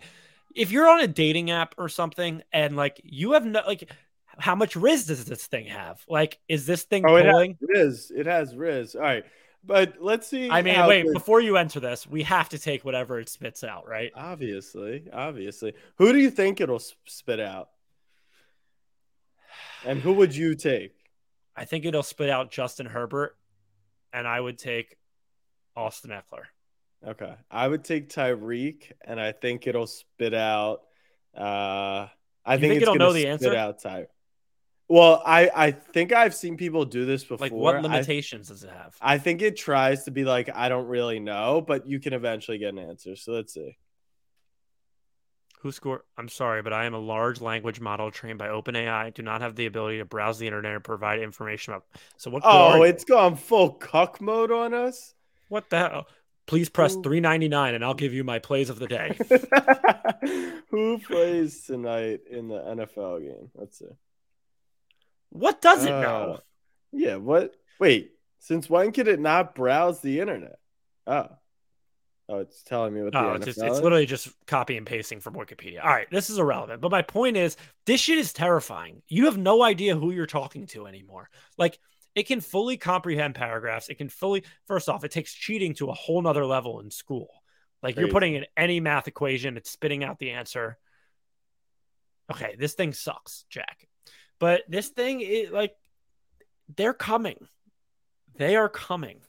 [0.55, 3.89] if you're on a dating app or something and like you have no like
[4.39, 5.99] how much Riz does this thing have?
[6.07, 7.57] Like, is this thing Oh, it has pulling?
[7.61, 8.11] Riz.
[8.15, 8.95] It has Riz.
[8.95, 9.23] All right,
[9.67, 10.49] but let's see.
[10.49, 13.87] I mean, wait, before you enter this, we have to take whatever it spits out,
[13.87, 14.11] right?
[14.15, 15.73] Obviously, obviously.
[15.97, 17.69] Who do you think it'll spit out?
[19.85, 20.93] And who would you take?
[21.55, 23.35] I think it'll spit out Justin Herbert,
[24.13, 24.97] and I would take
[25.75, 26.45] Austin Ekeler.
[27.05, 30.81] Okay, I would take Tyreek, and I think it'll spit out.
[31.35, 32.07] Uh,
[32.45, 33.55] I think, think it's it'll know the spit answer?
[33.55, 34.07] out Ty.
[34.89, 37.37] Well, I I think I've seen people do this before.
[37.39, 38.95] Like, what I- limitations does it have?
[39.01, 42.57] I think it tries to be like, I don't really know, but you can eventually
[42.57, 43.15] get an answer.
[43.15, 43.77] So let's see.
[45.61, 46.01] Who scored?
[46.17, 48.87] I'm sorry, but I am a large language model trained by OpenAI.
[48.89, 51.85] I do not have the ability to browse the internet and provide information about.
[52.17, 52.43] So what?
[52.43, 52.83] good oh, are Oh, you?
[52.83, 55.15] it's gone full cuck mode on us.
[55.49, 56.07] what the hell?
[56.45, 59.17] Please press Who- 399 and I'll give you my plays of the day.
[60.69, 63.49] Who plays tonight in the NFL game?
[63.55, 63.85] Let's see.
[65.39, 66.39] What does it Uh, know?
[66.91, 67.55] Yeah, what?
[67.79, 70.59] Wait, since when could it not browse the internet?
[71.05, 71.29] Oh.
[72.29, 73.63] Oh, it's telling me what the Oh, it's, just, is?
[73.63, 75.81] it's literally just copy and pasting from Wikipedia.
[75.81, 76.81] All right, this is irrelevant.
[76.81, 79.01] But my point is, this shit is terrifying.
[79.07, 81.29] You have no idea who you're talking to anymore.
[81.57, 81.79] Like,
[82.15, 83.87] it can fully comprehend paragraphs.
[83.87, 87.29] It can fully, first off, it takes cheating to a whole nother level in school.
[87.81, 90.77] Like, you're putting in any math equation, it's spitting out the answer.
[92.29, 93.87] Okay, this thing sucks, Jack.
[94.39, 95.75] But this thing, it, like,
[96.75, 97.47] they're coming.
[98.35, 99.21] They are coming.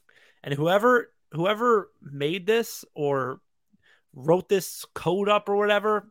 [0.43, 3.39] And whoever whoever made this or
[4.13, 6.09] wrote this code up or whatever,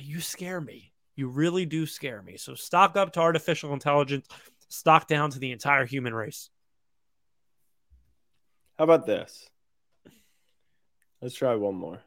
[0.00, 0.92] you scare me.
[1.16, 2.36] You really do scare me.
[2.36, 4.26] So stock up to artificial intelligence,
[4.68, 6.50] stock down to the entire human race.
[8.78, 9.48] How about this?
[11.20, 12.00] Let's try one more.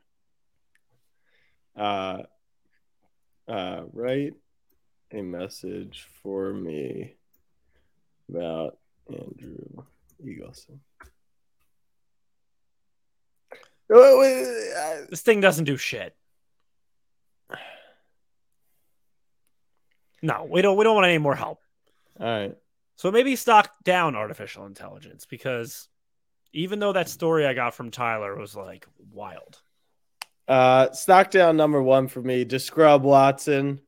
[1.76, 2.24] Uh,
[3.48, 4.34] uh, write
[5.14, 7.16] a message for me
[8.30, 8.78] about
[9.10, 9.84] Andrew
[10.24, 10.80] Eagleson.
[13.90, 16.16] Wait, This thing doesn't do shit.
[20.22, 21.60] No, we don't we don't want any more help.
[22.20, 22.56] All right.
[22.96, 25.90] So maybe stock down artificial intelligence because
[26.54, 29.60] even though that story I got from Tyler was like wild.
[30.48, 32.46] Uh, stock down number one for me.
[32.46, 33.80] Descrub Watson.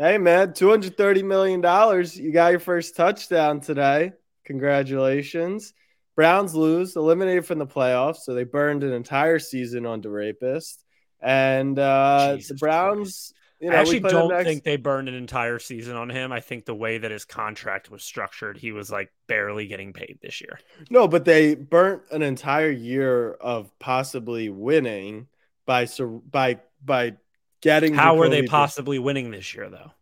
[0.00, 2.18] Hey man, two hundred thirty million dollars.
[2.18, 4.12] You got your first touchdown today.
[4.46, 5.74] Congratulations.
[6.16, 10.78] Browns lose, eliminated from the playoffs, so they burned an entire season on DeRapist.
[11.20, 14.76] And uh, the Browns, you know, I actually we put him don't next- think they
[14.76, 16.32] burned an entire season on him.
[16.32, 20.18] I think the way that his contract was structured, he was like barely getting paid
[20.22, 20.58] this year.
[20.88, 25.26] no, but they burnt an entire year of possibly winning
[25.66, 25.86] by
[26.30, 27.16] by by
[27.60, 27.94] getting.
[27.94, 29.92] How were they Jacoby possibly winning this year, though?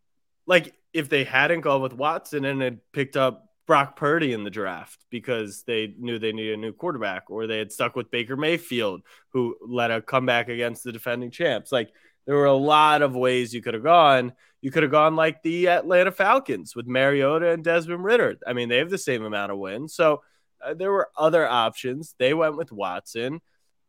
[0.48, 4.50] like if they hadn't gone with Watson and had picked up Brock Purdy in the
[4.50, 8.36] draft because they knew they needed a new quarterback, or they had stuck with Baker
[8.36, 11.70] Mayfield, who led a comeback against the defending champs.
[11.70, 11.92] Like
[12.26, 14.32] there were a lot of ways you could have gone.
[14.62, 18.38] You could have gone like the Atlanta Falcons with Mariota and Desmond Ridder.
[18.46, 19.94] I mean, they have the same amount of wins.
[19.94, 20.22] So
[20.64, 22.14] uh, there were other options.
[22.18, 23.40] They went with Watson.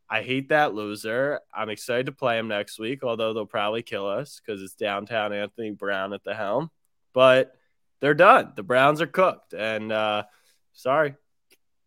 [0.10, 1.40] I hate that loser.
[1.54, 5.34] I'm excited to play him next week, although they'll probably kill us because it's downtown
[5.34, 6.72] Anthony Brown at the helm.
[7.14, 7.54] But
[8.00, 8.54] they're done.
[8.56, 9.54] The Browns are cooked.
[9.54, 10.24] And uh
[10.74, 11.16] sorry,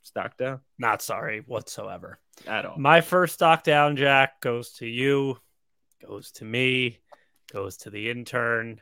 [0.03, 2.19] stock down Not sorry whatsoever.
[2.47, 2.79] at all.
[2.79, 5.39] My first stock down, Jack, goes to you,
[6.07, 6.99] goes to me,
[7.53, 8.81] goes to the intern,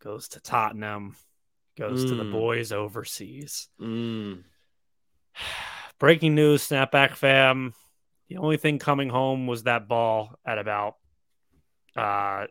[0.00, 1.16] goes to Tottenham,
[1.76, 2.32] goes to the Mm.
[2.32, 3.68] boys overseas.
[3.80, 4.44] Mm.
[5.98, 7.74] Breaking news, snapback fam.
[8.28, 10.96] The only thing coming home was that ball at about
[11.96, 12.46] uh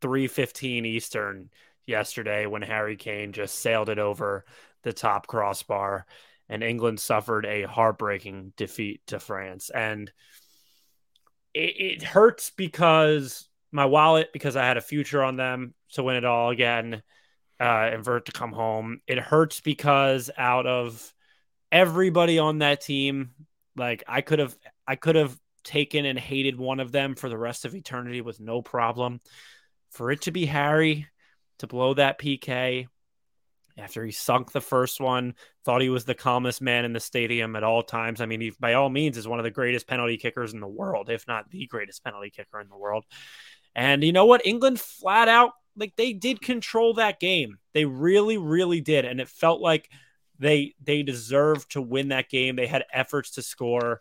[0.00, 1.50] 315 Eastern
[1.86, 4.44] yesterday when Harry Kane just sailed it over
[4.82, 6.06] the top crossbar
[6.48, 9.70] and England suffered a heartbreaking defeat to France.
[9.70, 10.10] And
[11.54, 16.16] it, it hurts because my wallet because I had a future on them to win
[16.16, 17.02] it all again
[17.60, 19.00] uh, and for it to come home.
[19.06, 21.12] It hurts because out of
[21.70, 23.30] everybody on that team,
[23.76, 24.56] like I could have,
[24.88, 28.40] I could have taken and hated one of them for the rest of eternity with
[28.40, 29.20] no problem.
[29.90, 31.06] For it to be Harry
[31.58, 32.88] to blow that PK
[33.76, 37.54] after he sunk the first one, thought he was the calmest man in the stadium
[37.54, 38.20] at all times.
[38.20, 40.66] I mean, he by all means is one of the greatest penalty kickers in the
[40.66, 43.04] world, if not the greatest penalty kicker in the world.
[43.74, 44.46] And you know what?
[44.46, 47.58] England flat out, like they did control that game.
[47.72, 49.04] They really, really did.
[49.04, 49.88] And it felt like
[50.38, 52.56] they they deserved to win that game.
[52.56, 54.00] They had efforts to score.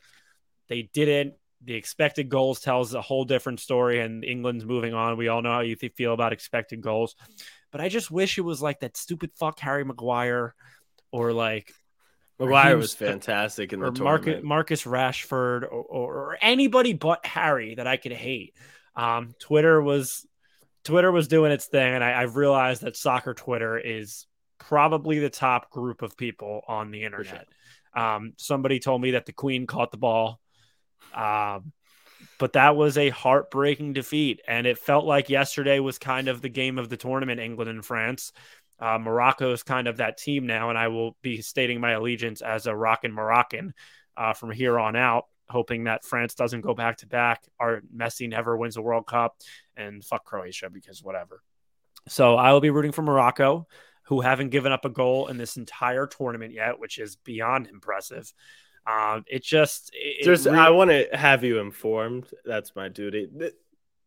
[0.67, 1.33] They didn't.
[1.63, 5.17] The expected goals tells a whole different story, and England's moving on.
[5.17, 7.15] We all know how you feel about expected goals.
[7.71, 10.53] But I just wish it was like that stupid fuck Harry Maguire
[11.11, 11.73] or like
[12.39, 14.43] Maguire was fantastic in the tournament.
[14.43, 18.53] Marcus, Marcus Rashford or, or, or, anybody but Harry that I could hate.
[18.95, 20.25] Um, Twitter was
[20.83, 24.27] Twitter was doing its thing, and I, I've realized that soccer Twitter is
[24.59, 27.47] probably the top group of people on the internet.
[27.95, 28.03] Sure.
[28.03, 30.39] Um, somebody told me that the Queen caught the ball.
[31.13, 31.71] Um,
[32.39, 34.41] but that was a heartbreaking defeat.
[34.47, 37.85] And it felt like yesterday was kind of the game of the tournament, England and
[37.85, 38.31] France.
[38.79, 42.41] Uh, Morocco is kind of that team now, and I will be stating my allegiance
[42.41, 43.73] as a rockin' Moroccan
[44.15, 47.43] uh, from here on out, hoping that France doesn't go back to back.
[47.59, 49.37] Our Messi never wins a World Cup,
[49.75, 51.41] and fuck Croatia because whatever.
[52.07, 53.67] So I will be rooting for Morocco,
[54.03, 58.31] who haven't given up a goal in this entire tournament yet, which is beyond impressive.
[58.87, 60.57] Um, it just it, just really...
[60.57, 62.27] I want to have you informed.
[62.45, 63.27] That's my duty.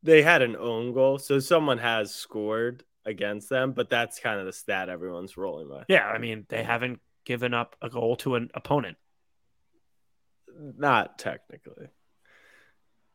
[0.03, 4.47] They had an own goal, so someone has scored against them, but that's kind of
[4.47, 5.85] the stat everyone's rolling with.
[5.89, 8.97] Yeah, I mean they haven't given up a goal to an opponent.
[10.59, 11.89] Not technically.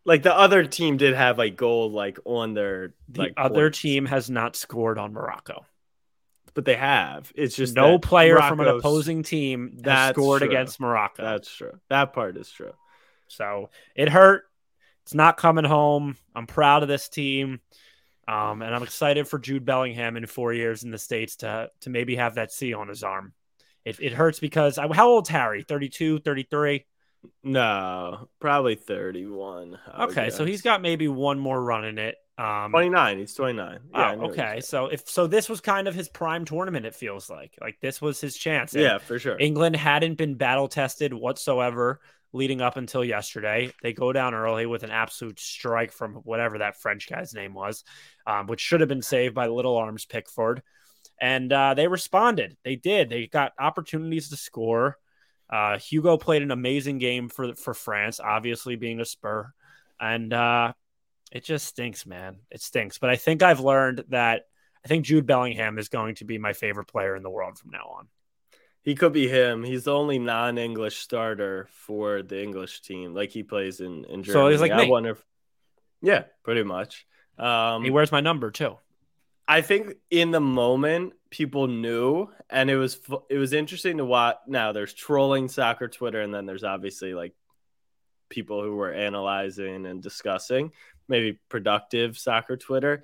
[0.05, 3.81] Like the other team did have a goal like on their the like other points.
[3.81, 5.65] team has not scored on Morocco
[6.55, 7.31] but they have.
[7.35, 10.49] It's just no player Morocco's, from an opposing team that scored true.
[10.49, 11.21] against Morocco.
[11.21, 11.79] That's true.
[11.89, 12.73] That part is true.
[13.27, 14.43] So it hurt.
[15.03, 16.17] It's not coming home.
[16.33, 17.59] I'm proud of this team.
[18.27, 21.89] Um, and I'm excited for Jude Bellingham in four years in the States to to
[21.91, 23.33] maybe have that C on his arm.
[23.83, 25.61] It, it hurts because I, how old's Harry?
[25.61, 26.85] 32, 33?
[27.43, 29.77] No, probably 31.
[30.01, 32.15] Okay, so he's got maybe one more run in it.
[32.37, 33.19] Um, 29.
[33.19, 33.79] He's 29.
[33.93, 34.59] Yeah, oh, okay.
[34.59, 36.85] So if so, this was kind of his prime tournament.
[36.85, 38.73] It feels like like this was his chance.
[38.73, 39.37] And yeah, for sure.
[39.39, 42.01] England hadn't been battle tested whatsoever
[42.33, 43.71] leading up until yesterday.
[43.81, 47.85] They go down early with an absolute strike from whatever that French guy's name was,
[48.27, 50.61] um, which should have been saved by Little Arms Pickford.
[51.19, 52.57] And uh, they responded.
[52.65, 53.09] They did.
[53.09, 54.97] They got opportunities to score.
[55.49, 59.51] Uh, Hugo played an amazing game for for France, obviously being a Spur,
[59.99, 60.73] and uh,
[61.31, 62.37] it just stinks, man.
[62.49, 62.97] It stinks.
[62.97, 64.43] But I think I've learned that
[64.83, 67.71] I think Jude Bellingham is going to be my favorite player in the world from
[67.71, 68.07] now on.
[68.81, 69.63] He could be him.
[69.63, 73.15] He's the only non-English starter for the English team.
[73.15, 74.45] Like he plays in in Germany.
[74.45, 75.11] So he's like I wonder.
[75.11, 75.25] If,
[76.01, 77.07] yeah, pretty much.
[77.37, 78.77] Um, he wears my number too.
[79.47, 84.37] I think in the moment people knew, and it was it was interesting to watch.
[84.47, 87.33] Now there's trolling soccer Twitter, and then there's obviously like
[88.29, 90.71] people who were analyzing and discussing
[91.07, 93.03] maybe productive soccer Twitter.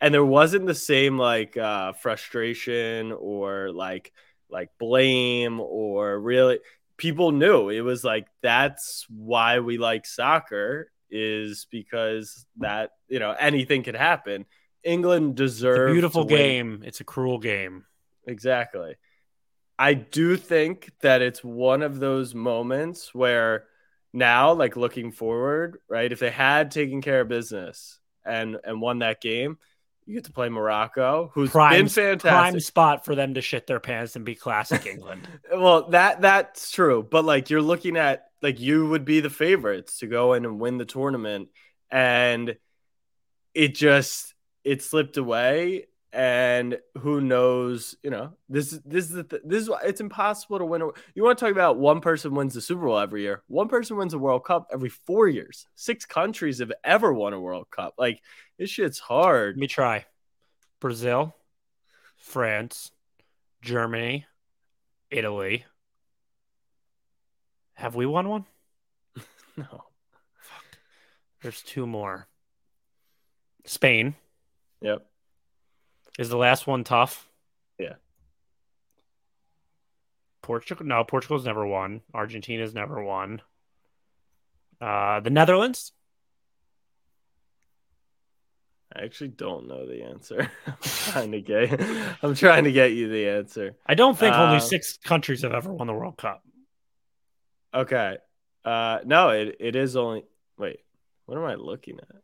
[0.00, 4.12] And there wasn't the same like uh, frustration or like
[4.48, 6.60] like blame or really
[6.96, 13.34] people knew it was like that's why we like soccer is because that you know
[13.38, 14.46] anything could happen.
[14.84, 16.82] England deserves beautiful game.
[16.84, 17.84] It's a cruel game.
[18.26, 18.94] Exactly.
[19.78, 23.64] I do think that it's one of those moments where
[24.12, 26.10] now, like looking forward, right?
[26.10, 29.58] If they had taken care of business and and won that game,
[30.06, 32.30] you get to play Morocco, who's prime, been fantastic.
[32.30, 35.26] Prime spot for them to shit their pants and be classic England.
[35.52, 40.00] well, that that's true, but like you're looking at like you would be the favorites
[40.00, 41.48] to go in and win the tournament,
[41.90, 42.56] and
[43.54, 49.62] it just it slipped away and who knows you know this this is the, this
[49.62, 52.60] is it's impossible to win a, you want to talk about one person wins the
[52.60, 53.42] super bowl every year.
[53.46, 55.66] One person wins a world cup every four years.
[55.76, 57.94] Six countries have ever won a world cup.
[57.96, 58.20] Like
[58.58, 59.56] this shit's hard.
[59.56, 60.06] Let me try.
[60.80, 61.34] Brazil
[62.16, 62.90] france
[63.62, 64.26] germany
[65.10, 65.64] italy.
[67.74, 68.44] Have we won one?
[69.56, 69.84] No.
[70.40, 70.64] Fuck.
[71.42, 72.28] there's two more.
[73.66, 74.14] Spain
[74.80, 75.06] yep
[76.18, 77.28] is the last one tough?
[77.78, 77.94] Yeah.
[80.42, 80.84] Portugal?
[80.84, 82.02] No, Portugal's never won.
[82.12, 83.40] Argentina's never won.
[84.80, 85.92] Uh, the Netherlands?
[88.94, 90.50] I actually don't know the answer.
[90.66, 91.80] I'm trying to get
[92.22, 93.76] I'm trying to get you the answer.
[93.86, 96.42] I don't think Uh, only six countries have ever won the World Cup.
[97.72, 98.18] Okay.
[98.64, 100.24] Uh no, it, it is only
[100.58, 100.80] wait,
[101.24, 102.16] what am I looking at?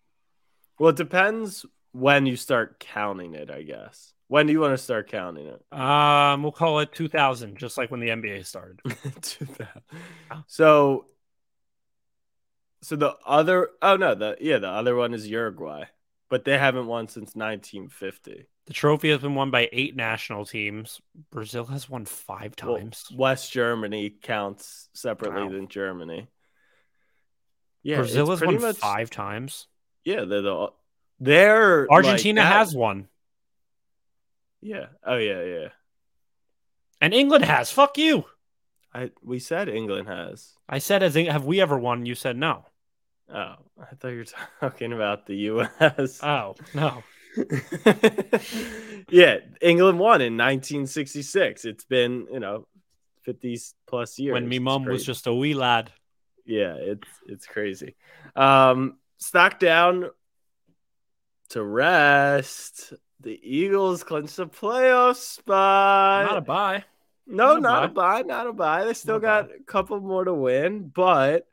[0.79, 1.65] Well, it depends
[1.97, 4.13] when you start counting it, I guess.
[4.29, 5.63] When do you want to start counting it?
[5.79, 8.81] Um, we'll call it 2000, just like when the NBA started.
[9.23, 9.83] 2000.
[10.47, 11.07] So
[12.83, 15.85] so the other oh no, the yeah, the other one is Uruguay.
[16.29, 18.47] But they haven't won since 1950.
[18.67, 21.01] The trophy has been won by eight national teams.
[21.31, 23.05] Brazil has won five Well, times.
[23.15, 25.51] West Germany counts separately Wow.
[25.51, 26.27] than Germany.
[27.85, 29.69] Yeah, Brazil has won much, five times.
[30.05, 30.71] Yeah, they're the
[31.21, 33.09] they're Argentina that- has one,
[34.61, 34.87] Yeah.
[35.05, 35.69] Oh yeah, yeah.
[37.01, 37.71] and England has.
[37.71, 38.25] Fuck you.
[38.95, 40.55] I we said England has.
[40.69, 42.65] I said, "As have we ever won?" You said no.
[43.29, 44.25] Oh, I thought you were
[44.61, 46.23] talking about the U.S.
[46.23, 47.03] Oh no.
[49.11, 51.65] yeah, England won in 1966.
[51.65, 52.67] It's been you know
[53.25, 54.33] 50 plus years.
[54.33, 55.93] when me mum was just a wee lad.
[56.47, 57.95] yeah, it's it's crazy.
[58.35, 60.11] Um, stock down
[61.49, 62.93] to rest.
[63.21, 66.27] The Eagles clinch the playoff spot.
[66.27, 66.85] Not a buy.
[67.27, 68.85] no, not a not a buy, not a buy.
[68.85, 71.47] They still Not a got a couple more to win, but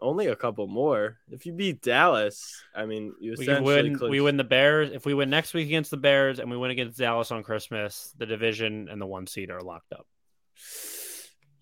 [0.00, 1.18] only a couple more.
[1.30, 3.98] If you beat Dallas, I mean, you We essentially can win.
[3.98, 4.90] clinch- We win the Bears.
[4.92, 8.12] If we win next week against the Bears, and we win against Dallas on Christmas,
[8.18, 10.06] the division and the one seed are locked up.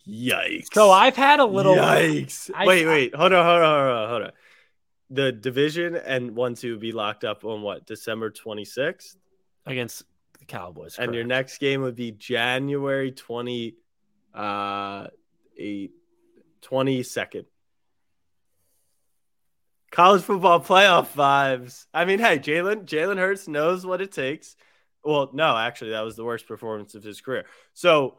[0.06, 0.66] Yikes!
[0.74, 1.74] So I've had a little.
[1.76, 2.50] Yikes!
[2.54, 4.32] I- wait, wait, hold on, hold on, hold on, hold on.
[5.10, 9.16] The division and one two be locked up on what December twenty sixth,
[9.66, 10.04] against
[10.38, 10.96] the Cowboys.
[10.98, 13.76] and your next game would be January twenty,
[14.34, 15.08] uh,
[15.56, 15.92] eight,
[16.62, 17.44] twenty second.
[19.90, 21.86] College football playoff vibes.
[21.94, 24.56] I mean, hey, Jalen Jalen Hurts knows what it takes.
[25.04, 27.44] Well, no, actually, that was the worst performance of his career.
[27.74, 28.18] So,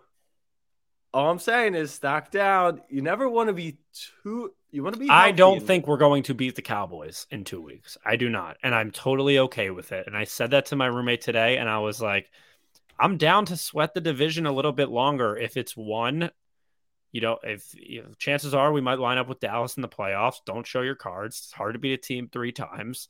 [1.14, 2.82] all I'm saying is, stock down.
[2.90, 3.80] You never want to be
[4.24, 4.54] too.
[4.76, 5.10] You want to be.
[5.10, 7.98] I don't and- think we're going to beat the Cowboys in two weeks.
[8.06, 8.58] I do not.
[8.62, 10.06] And I'm totally okay with it.
[10.06, 12.30] And I said that to my roommate today, and I was like,
[13.00, 15.38] I'm down to sweat the division a little bit longer.
[15.38, 16.30] If it's one,
[17.14, 19.88] you know, if you know, chances are we might line up with Dallas in the
[19.88, 20.40] playoffs.
[20.46, 21.44] Don't show your cards.
[21.46, 23.08] It's hard to beat a team three times.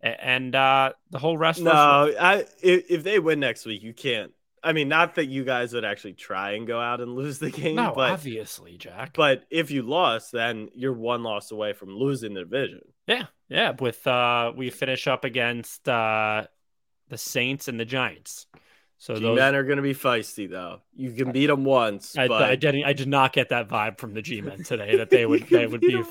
[0.00, 4.32] And uh, the whole rest No, I if, if they win next week, you can't.
[4.62, 7.50] I mean, not that you guys would actually try and go out and lose the
[7.50, 9.12] game, no, but obviously, Jack.
[9.14, 12.80] but if you lost, then you're one loss away from losing the division.
[13.06, 13.72] Yeah, yeah.
[13.78, 16.46] With uh, we finish up against uh,
[17.08, 18.46] the Saints and the Giants.
[19.00, 20.80] So G those men are going to be feisty, though.
[20.96, 22.82] You can beat them once, I, but I didn't.
[22.84, 25.48] I did not get that vibe from the G men today that they would.
[25.48, 26.02] They would be.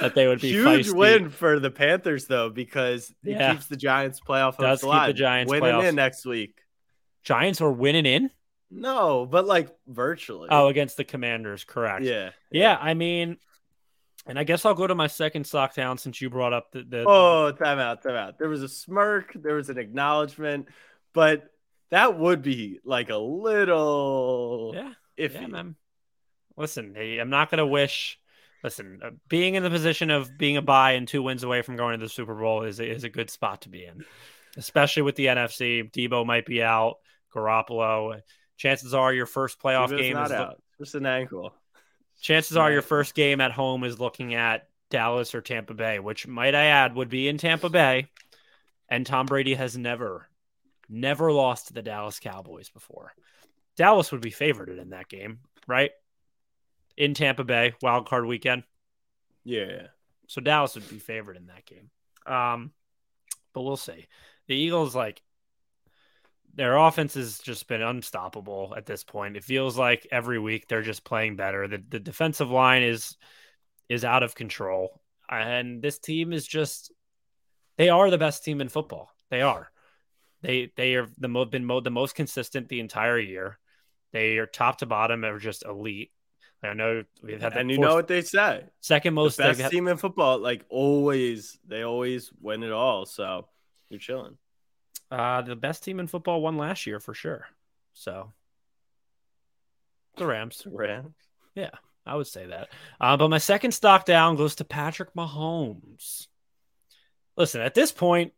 [0.00, 0.94] that they would be huge feisty.
[0.94, 3.52] win for the Panthers, though, because it Yeah.
[3.52, 5.08] keeps the Giants playoff hopes keep alive.
[5.08, 5.88] the Giants winning playoffs.
[5.90, 6.58] in next week.
[7.22, 8.30] Giants are winning in.
[8.70, 10.48] No, but like virtually.
[10.50, 12.04] Oh, against the Commanders, correct?
[12.04, 12.78] yeah, yeah.
[12.80, 13.36] I mean,
[14.26, 16.84] and I guess I'll go to my second stock down since you brought up the.
[16.84, 18.38] the Oh, time out, time out.
[18.38, 20.68] There was a smirk, there was an acknowledgement,
[21.12, 21.50] but
[21.90, 25.34] that would be like a little yeah, iffy.
[25.40, 25.74] yeah, man.
[26.56, 28.18] Listen, hey, I'm not gonna wish.
[28.62, 31.76] Listen, uh, being in the position of being a buy and two wins away from
[31.76, 34.04] going to the Super Bowl is is a good spot to be in,
[34.56, 35.90] especially with the NFC.
[35.90, 36.96] Deebo might be out.
[37.34, 38.20] Garoppolo.
[38.56, 40.54] Chances are your first playoff game is lo-.
[40.78, 41.52] Just an ankle.
[42.20, 46.26] chances are your first game at home is looking at Dallas or Tampa Bay, which
[46.26, 48.08] might I add would be in Tampa Bay.
[48.88, 50.28] And Tom Brady has never,
[50.88, 53.12] never lost to the Dallas Cowboys before.
[53.76, 55.92] Dallas would be favored in that game, right?
[56.96, 58.64] In Tampa Bay, wild card weekend.
[59.44, 59.86] Yeah.
[60.26, 61.90] So Dallas would be favored in that game.
[62.26, 62.72] Um,
[63.52, 64.06] but we'll see.
[64.48, 65.22] The Eagles, like,
[66.54, 69.36] their offense has just been unstoppable at this point.
[69.36, 71.68] It feels like every week they're just playing better.
[71.68, 73.16] The the defensive line is
[73.88, 75.00] is out of control.
[75.28, 76.92] And this team is just
[77.76, 79.10] they are the best team in football.
[79.30, 79.70] They are.
[80.42, 83.58] They they are the mo- been mo- the most consistent the entire year.
[84.12, 86.10] They are top to bottom are just elite.
[86.62, 88.64] I know we've had the And you fourth- know what they say.
[88.80, 93.06] second most the best had- team in football, like always, they always win it all.
[93.06, 93.46] So
[93.88, 94.36] you're chilling.
[95.10, 97.46] Uh, the best team in football won last year for sure.
[97.94, 98.32] So
[100.16, 101.14] the Rams, Rams.
[101.54, 101.70] Yeah,
[102.06, 102.68] I would say that.
[103.00, 106.28] Uh, but my second stock down goes to Patrick Mahomes.
[107.36, 108.32] Listen, at this point,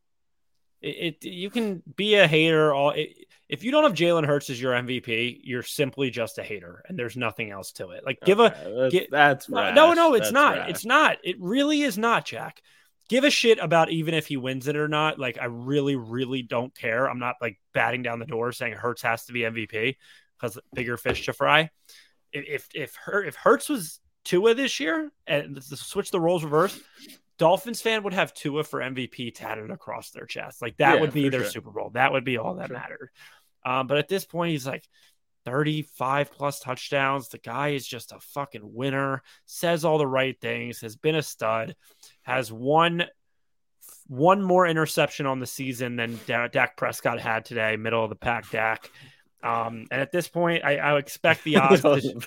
[0.81, 2.73] it, it you can be a hater.
[2.73, 3.11] All it,
[3.49, 6.99] if you don't have Jalen Hurts as your MVP, you're simply just a hater, and
[6.99, 8.05] there's nothing else to it.
[8.07, 9.75] Like give a that's, get- that's no, rash.
[9.77, 10.57] no, no, it's That's not.
[10.57, 10.71] rash.
[10.71, 11.19] It's not.
[11.23, 12.63] It really is not, Jack.
[13.09, 15.19] Give a shit about even if he wins it or not.
[15.19, 17.09] Like I really, really don't care.
[17.09, 19.97] I'm not like batting down the door saying Hurts has to be MVP
[20.41, 21.71] because bigger fish to fry.
[22.33, 26.81] If if if, if Hurts was Tua this year and switch the roles reverse,
[27.39, 30.63] Dolphins fan would have Tua for MVP tatted across their chest.
[30.63, 31.51] Like that Yeah, would be their sure.
[31.51, 31.91] Super Bowl.
[31.91, 32.77] That would be all that Sure.
[32.77, 33.11] mattered.
[33.65, 34.87] Um, but at this point, he's like
[35.45, 37.29] 35 plus touchdowns.
[37.29, 41.23] The guy is just a fucking winner, says all the right things, has been a
[41.23, 41.75] stud,
[42.23, 43.05] has one
[44.09, 48.51] one more interception on the season than Dak Prescott had today, middle of the pack
[48.51, 48.91] Dak.
[49.43, 52.21] Um, and at this point, I, I expect the odds to,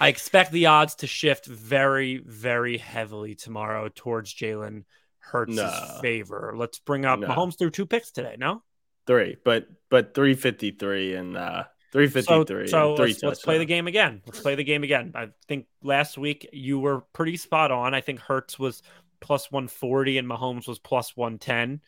[0.00, 4.84] I expect the odds to shift very, very heavily tomorrow towards Jalen
[5.18, 5.98] Hurts' No.
[6.00, 6.54] favor.
[6.56, 7.28] Let's bring up No.
[7.28, 8.36] Mahomes threw two picks today.
[8.38, 8.62] No,
[9.06, 12.66] three, but but three fifty three and uh three fifty so, three.
[12.66, 14.22] so let's, let's play the game again.
[14.26, 15.12] Let's play the game again.
[15.14, 17.94] I think last week you were pretty spot on.
[17.94, 18.82] I think Hurts was
[19.20, 21.80] plus 140 and Mahomes was plus 110.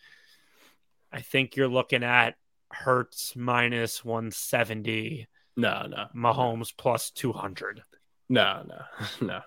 [1.10, 2.36] I think you're looking at
[2.70, 5.26] Hurts minus 170,
[5.56, 7.82] No, no, Mahomes plus 200.
[8.28, 8.82] no, no,
[9.26, 9.40] no.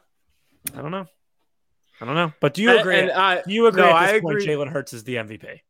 [0.76, 1.06] I don't know.
[2.02, 2.34] I don't know.
[2.42, 3.00] But do you And- agree?
[3.00, 4.48] and I, do you agree no, at I this point agree.
[4.54, 5.62] Jalen Hurts is the MVP?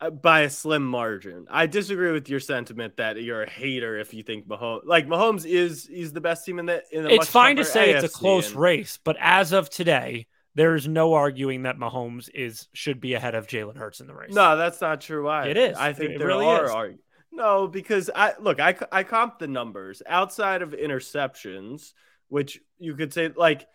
[0.00, 1.46] Uh, by a slim margin.
[1.50, 5.44] I disagree with your sentiment that you're a hater if you think Mahomes like Mahomes
[5.46, 8.08] is he's the best team in the in the It's fine to say it's a
[8.08, 13.14] close and- race, but as of today, there's no arguing that Mahomes is should be
[13.14, 14.32] ahead of Jalen Hurts in the race.
[14.32, 15.28] No, that's not true.
[15.28, 15.50] Either.
[15.50, 15.76] It is.
[15.76, 16.70] I think It there really are is.
[16.72, 16.98] argu-
[17.32, 21.92] No, because I look, I I comp the numbers outside of interceptions,
[22.28, 23.66] which you could say like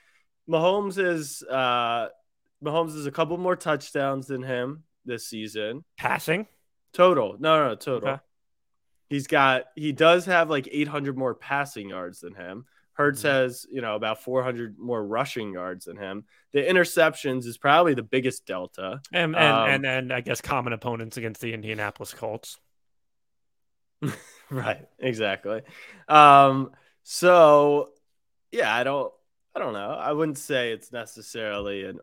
[0.49, 2.07] Mahomes is uh
[2.63, 5.83] Mahomes is a couple more touchdowns than him this season.
[5.97, 6.47] passing.
[6.93, 7.35] Total.
[7.39, 8.09] No, no, total.
[8.09, 8.21] Okay.
[9.09, 12.65] He's got he does have like 800 more passing yards than him.
[12.93, 13.29] Hurts Mhm.
[13.29, 16.23] has, you know, about 400 more rushing yards than him.
[16.53, 19.01] The interceptions is probably the biggest delta.
[19.11, 22.57] And and, Um, and and I guess common opponents against the Indianapolis Colts.
[24.49, 25.61] right, exactly.
[26.07, 26.71] Um
[27.03, 27.89] so
[28.51, 29.13] yeah, I don't
[29.55, 29.91] I don't know.
[29.91, 31.99] I wouldn't say it's necessarily an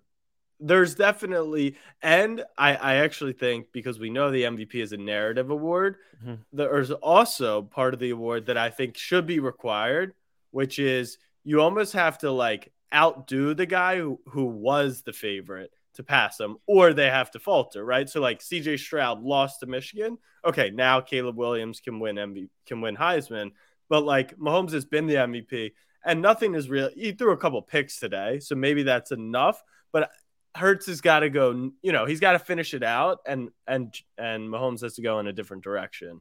[0.62, 5.50] there's definitely and I I actually think because we know the MVP is a narrative
[5.50, 6.38] award, Mhm.
[6.52, 10.14] there's also part of the award that I think should be required,
[10.52, 15.72] which is you almost have to like outdo the guy who, who was the favorite
[15.94, 18.08] to pass him, or they have to falter, right?
[18.08, 20.16] So like CJ Stroud lost to Michigan.
[20.44, 23.50] Okay, now Caleb Williams can win MVP, can win Heisman,
[23.88, 25.72] but like Mahomes has been the MVP,
[26.04, 26.90] and nothing is real.
[26.94, 29.62] He threw a couple picks today, so maybe that's enough.
[29.92, 30.10] But
[30.54, 31.70] Hurts has got to go.
[31.82, 35.18] You know, he's got to finish it out, and and and Mahomes has to go
[35.18, 36.20] in a different direction.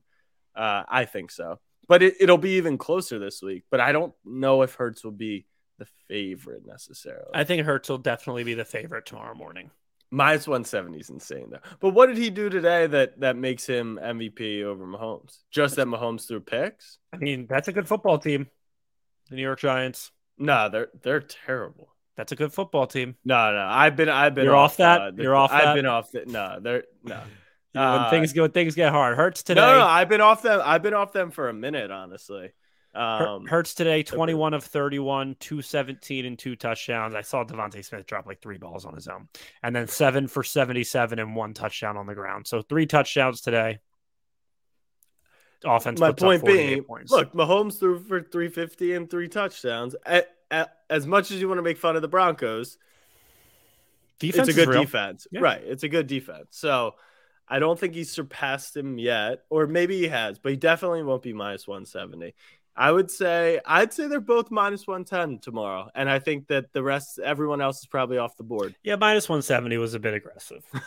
[0.56, 3.64] Uh, I think so, but it, it'll be even closer this week.
[3.70, 5.46] But I don't know if Hurts will be
[5.80, 7.32] the favorite necessarily.
[7.34, 9.72] I think Hurts will definitely be the favorite tomorrow morning.
[10.14, 11.60] Minus 170 is insane though.
[11.80, 15.40] But what did he do today that that makes him MVP over Mahomes?
[15.52, 17.00] Just that Mahomes threw picks?
[17.14, 18.48] I mean, that's a good football team.
[19.30, 20.12] The New York Giants.
[20.38, 21.94] No, they're they're terrible.
[22.18, 23.16] That's a good football team.
[23.26, 25.02] No, no, I've been I've been You're off that?
[25.02, 25.76] uh, the- You're off I've that?
[25.76, 26.28] been off that.
[26.28, 27.22] No, they're no.
[27.74, 29.16] when Uh, things go, things get hard.
[29.18, 29.62] Hurts today.
[29.62, 30.62] No, no, I've been off them.
[30.64, 32.52] I've been off them for a minute, honestly.
[32.94, 37.16] Um, Hurts today, 21 of 31, 217 and two touchdowns.
[37.16, 39.30] I saw DeVonta Smith drop like three balls on his own,
[39.64, 42.46] and then seven for 77 and one touchdown on the ground.
[42.48, 43.80] So three touchdowns today.
[45.64, 46.00] Offense.
[46.00, 47.12] my point being, points.
[47.12, 49.96] look, Mahomes threw for 350 and three touchdowns.
[50.06, 50.26] A- a-
[50.90, 52.78] as much as you want to make fun of the Broncos,
[54.20, 55.28] defense it's a good defense.
[55.32, 55.42] Yeah.
[55.42, 55.62] Right.
[55.64, 56.48] It's a good defense.
[56.52, 56.96] So
[57.48, 61.24] I don't think he's surpassed him yet, or maybe he has, but he definitely won't
[61.24, 62.34] be minus 170.
[62.76, 65.90] I would say I'd say they're both minus 110 tomorrow.
[65.96, 68.76] And I think that the rest everyone else is probably off the board.
[68.84, 70.64] Yeah, minus 170 was a bit aggressive.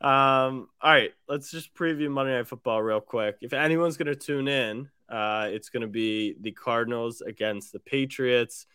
[0.00, 3.38] Um, all right, let's just preview Monday Night Football real quick.
[3.40, 8.66] If anyone's gonna tune in, uh, it's gonna be the Cardinals against the Patriots.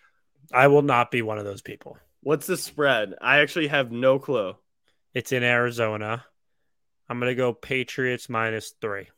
[0.53, 1.97] I will not be one of those people.
[2.23, 3.15] What's the spread?
[3.21, 4.55] I actually have no clue.
[5.13, 6.25] It's in Arizona.
[7.09, 9.09] I'm going to go Patriots minus three.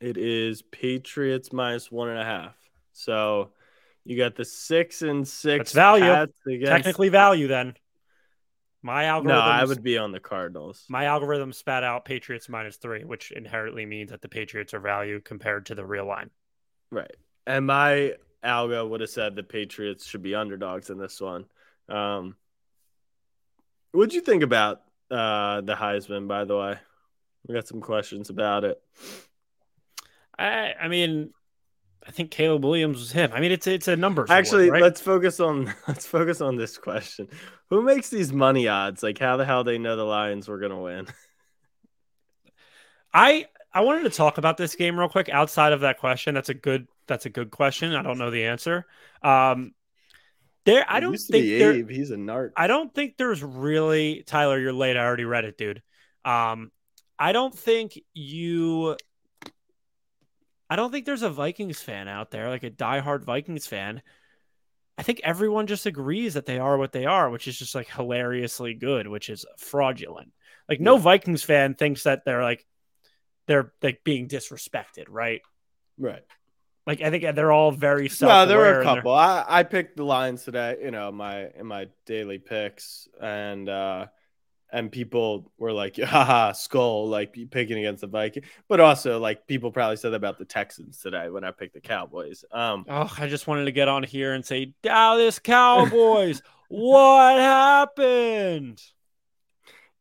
[0.00, 2.56] It is Patriots minus one and a half.
[2.92, 3.50] So
[4.04, 5.58] you got the six and six.
[5.58, 6.26] That's value.
[6.64, 7.74] Technically value then.
[8.82, 9.42] My No, algorithm.
[9.42, 10.84] I would be on the Cardinals.
[10.88, 15.20] My algorithm spat out Patriots minus three, which inherently means that the Patriots are value
[15.20, 16.30] compared to the real line.
[16.90, 17.14] Right.
[17.46, 18.14] And my
[18.44, 21.44] algo would have said the Patriots should be underdogs in this one.
[21.88, 22.36] Um,
[23.92, 26.76] what'd you think about uh, the Heisman, by the way?
[27.46, 28.80] We got some questions about it.
[30.38, 31.32] I, I mean,
[32.06, 33.30] I think Caleb Williams was him.
[33.32, 34.26] I mean, it's it's a number.
[34.28, 34.82] Actually, award, right?
[34.82, 37.28] let's focus on let's focus on this question.
[37.70, 39.02] Who makes these money odds?
[39.02, 41.06] Like how the hell they know the Lions were gonna win?
[43.14, 45.28] I I wanted to talk about this game real quick.
[45.28, 47.94] Outside of that question, that's a good that's a good question.
[47.94, 48.86] I don't know the answer.
[49.22, 49.72] Um,
[50.64, 51.90] there, I don't think there, Abe.
[51.90, 52.52] He's a nart.
[52.56, 54.58] I don't think there's really Tyler.
[54.58, 54.96] You're late.
[54.96, 55.82] I already read it, dude.
[56.24, 56.70] Um,
[57.18, 58.96] I don't think you.
[60.72, 64.00] I don't think there's a Vikings fan out there, like a diehard Vikings fan.
[64.96, 67.90] I think everyone just agrees that they are what they are, which is just like
[67.90, 70.32] hilariously good, which is fraudulent.
[70.68, 71.02] Like no Yeah.
[71.02, 72.66] Vikings fan thinks that they're like
[73.46, 75.42] they're like being disrespected, right?
[75.98, 76.24] Right.
[76.86, 78.28] Like I think they're all very self.
[78.30, 79.12] No, there were a couple.
[79.12, 84.06] I, I picked the Lions today, you know, my in my daily picks, and uh
[84.72, 88.44] and people were like, haha, skull, like picking against the Viking.
[88.68, 91.80] But also like people probably said that about the Texans today when I picked the
[91.80, 92.44] Cowboys.
[92.50, 98.82] Um Oh, I just wanted to get on here and say, Dallas Cowboys, what happened?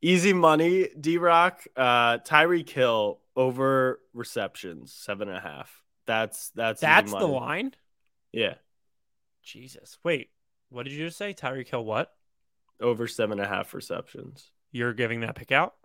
[0.04, 5.82] easy money, D Rock, uh Tyreek Hill over receptions, seven and a half.
[6.08, 7.74] That's that's That's the line.
[8.32, 8.56] Yeah.
[9.44, 9.98] Jesus.
[10.04, 10.30] Wait,
[10.70, 11.34] what did you just say?
[11.34, 12.12] Tyreek Hill, what?
[12.80, 14.50] Over seven and a half receptions.
[14.72, 15.76] You're giving that pick out?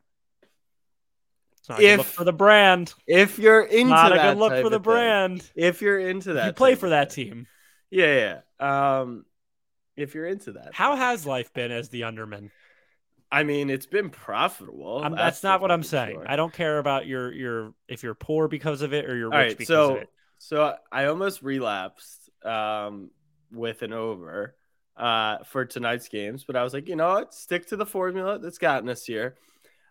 [1.59, 2.95] It's not a If- for the brand.
[3.07, 4.93] If you're into Not a that good look for the of thing.
[4.93, 5.51] brand.
[5.55, 7.25] If you're into that, You play for that thing.
[7.31, 7.47] team.
[7.91, 8.99] Yeah, yeah.
[9.01, 9.25] Um,
[9.97, 10.99] if you're into that, How thing.
[11.01, 12.51] has life been as the underman?
[13.33, 15.03] I mean, it's been profitable.
[15.03, 16.15] I'm, that's not what I'm saying.
[16.17, 16.25] sure.
[16.31, 19.39] I don't care about your your if you're poor because of it or you're All
[19.41, 20.09] rich right, because so of it.
[20.39, 23.11] so I almost relapsed um
[23.51, 24.55] with an over
[24.97, 27.35] uh for tonight's games, but I was like, you know what?
[27.35, 29.37] Stick to the formula that's gotten us here.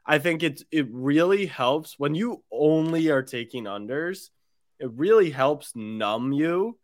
[0.06, 4.30] I think it it really helps when you only are taking unders.
[4.80, 6.78] It really helps numb you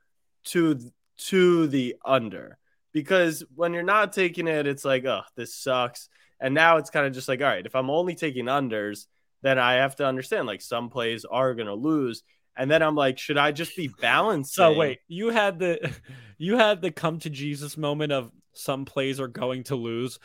[0.46, 0.80] to
[1.28, 2.58] to the under
[2.94, 6.10] because when you're not taking it, it's like, oh, this sucks.
[6.40, 9.06] And now it's kind of just like, all right, if I'm only taking unders,
[9.44, 12.24] then I have to understand like some plays are gonna lose.
[12.62, 14.54] And then I'm like, should I just be balanced?
[14.54, 15.92] So wait, you had the
[16.38, 20.20] you had the come to Jesus moment of some plays are going to lose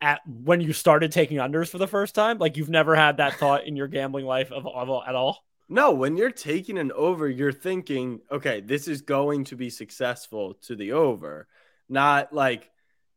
[0.00, 2.38] at when you started taking unders for the first time.
[2.38, 5.44] Like you've never had that thought in your gambling life of, of at all.
[5.68, 10.54] No, when you're taking an over, you're thinking, okay, this is going to be successful
[10.62, 11.46] to the over,
[11.90, 12.70] not like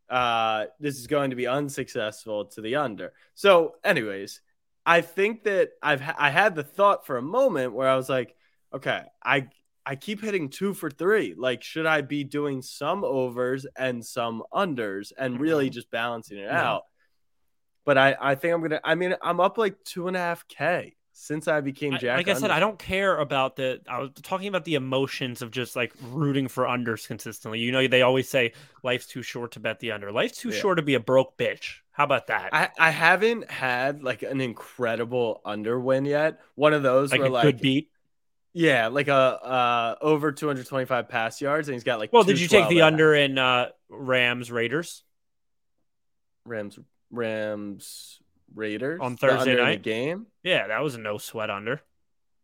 [0.10, 3.14] uh this is going to be unsuccessful to the under.
[3.36, 4.42] So, anyways,
[4.86, 8.36] I think that I've I had the thought for a moment where I was like,
[8.76, 9.48] okay, I
[9.86, 11.36] I keep hitting 2 for 3.
[11.38, 15.44] Like should I be doing some overs and some unders and mm-hmm.
[15.44, 16.84] really just balancing it out?
[17.86, 20.20] But I I think I'm going to I mean, I'm up like two and a
[20.20, 22.18] half K since I became Jack.
[22.18, 23.80] like I said, I don't care about the.
[23.88, 27.60] I was talking about the emotions of just like rooting for unders consistently.
[27.60, 28.52] You know, they always say
[28.84, 30.12] life's too short to bet the under.
[30.12, 30.60] Life's too Yeah.
[30.60, 31.78] short to be a broke bitch.
[31.92, 32.50] How about that?
[32.54, 36.42] I, I haven't had like an incredible under win yet.
[36.56, 37.90] One of those like where a like good beat.
[38.56, 42.14] Yeah, like a uh over 225 pass yards, and he's got like.
[42.14, 43.30] Well, did you take the under half.
[43.30, 45.04] in uh, Rams Raiders?
[46.46, 46.80] Rams
[47.12, 48.20] Rams
[48.54, 49.82] Raiders On Thursday under in the night?
[49.84, 50.28] game?
[50.42, 51.82] Yeah, that was a no sweat under.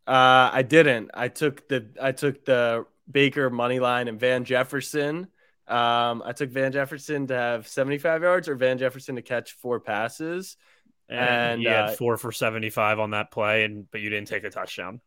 [0.06, 1.12] Uh, I didn't.
[1.14, 5.28] I took the I took the Baker money line and Van Jefferson.
[5.66, 9.80] Um, I took Van Jefferson to have 75 yards or Van Jefferson to catch four
[9.80, 10.58] passes.
[11.08, 14.10] And, And, you had uh, four for seventy five on that play, and but you
[14.10, 15.00] didn't take a touchdown.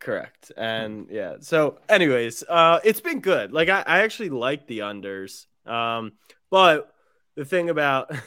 [0.00, 0.50] Correct.
[0.58, 1.36] And yeah.
[1.40, 3.52] So, anyways, uh, it's been good.
[3.52, 5.46] Like I, I actually like the unders.
[5.66, 6.12] Um,
[6.50, 6.92] but
[7.36, 8.10] the thing about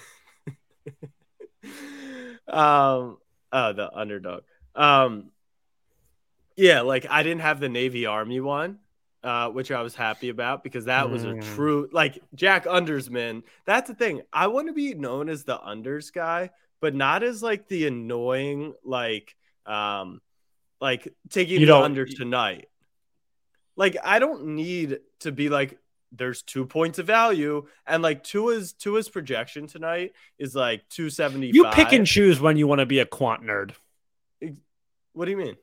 [2.47, 3.17] um
[3.51, 4.43] oh the underdog.
[4.75, 5.31] Um
[6.55, 8.79] yeah, like I didn't have the Navy Army one,
[9.23, 11.41] uh, which I was happy about because that was a Mm.
[11.41, 13.43] true like Jack Undersman.
[13.65, 14.21] That's the thing.
[14.31, 18.73] I want to be known as the unders guy, but not as like the annoying,
[18.83, 20.21] like um
[20.83, 22.67] like taking You the under tonight.
[23.77, 25.79] Like I don't need to be like
[26.11, 31.55] there's two points of value and like Tua's Tua's projection tonight is like 275.
[31.55, 33.71] You pick and choose when you want to be a quant nerd.
[35.13, 35.55] What do you mean?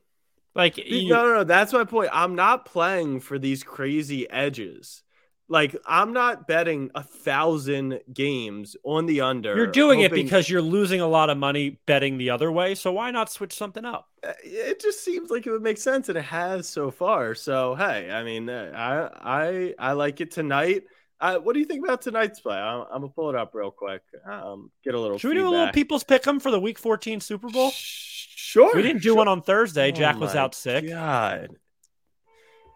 [0.55, 1.43] Like no, no, no.
[1.43, 2.09] That's my point.
[2.11, 5.03] I'm not playing for these crazy edges.
[5.51, 9.53] Like I'm not betting a thousand games on the under.
[9.53, 12.73] you're doing it because you're losing a lot of money betting the other way.
[12.73, 14.07] So why not switch something up?
[14.25, 17.35] Uh, it just seems like it would make sense, and it has so far.
[17.35, 20.83] So hey, I mean, uh, I I I like it tonight.
[21.19, 22.55] Uh, what do you think about tonight's play?
[22.55, 24.03] I'm, I'm gonna pull it up real quick.
[24.25, 25.17] Um, get a little.
[25.17, 25.73] Should we do a little feedback.
[25.73, 27.71] people's pick 'em for the Week 14 Super Bowl?
[27.75, 28.73] Sure.
[28.73, 29.17] We didn't do sure.
[29.17, 29.91] one on Thursday.
[29.91, 30.87] Oh Jack was out sick.
[30.87, 31.57] God.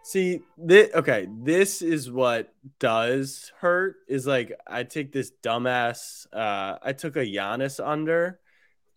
[0.06, 6.78] See, this, okay, this is what does hurt is like I take this dumbass uh
[6.80, 8.38] I took a Giannis under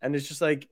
[0.03, 0.69] and it's just like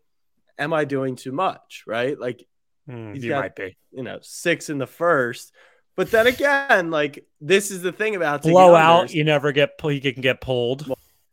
[0.60, 2.20] am I doing too much, right?
[2.20, 2.46] Like
[2.88, 3.76] He's you got- might be.
[3.92, 5.52] you know, 6 in the first.
[5.96, 9.14] But then again, like this is the thing about Blowout, unders.
[9.16, 10.88] you never get he can get pulled.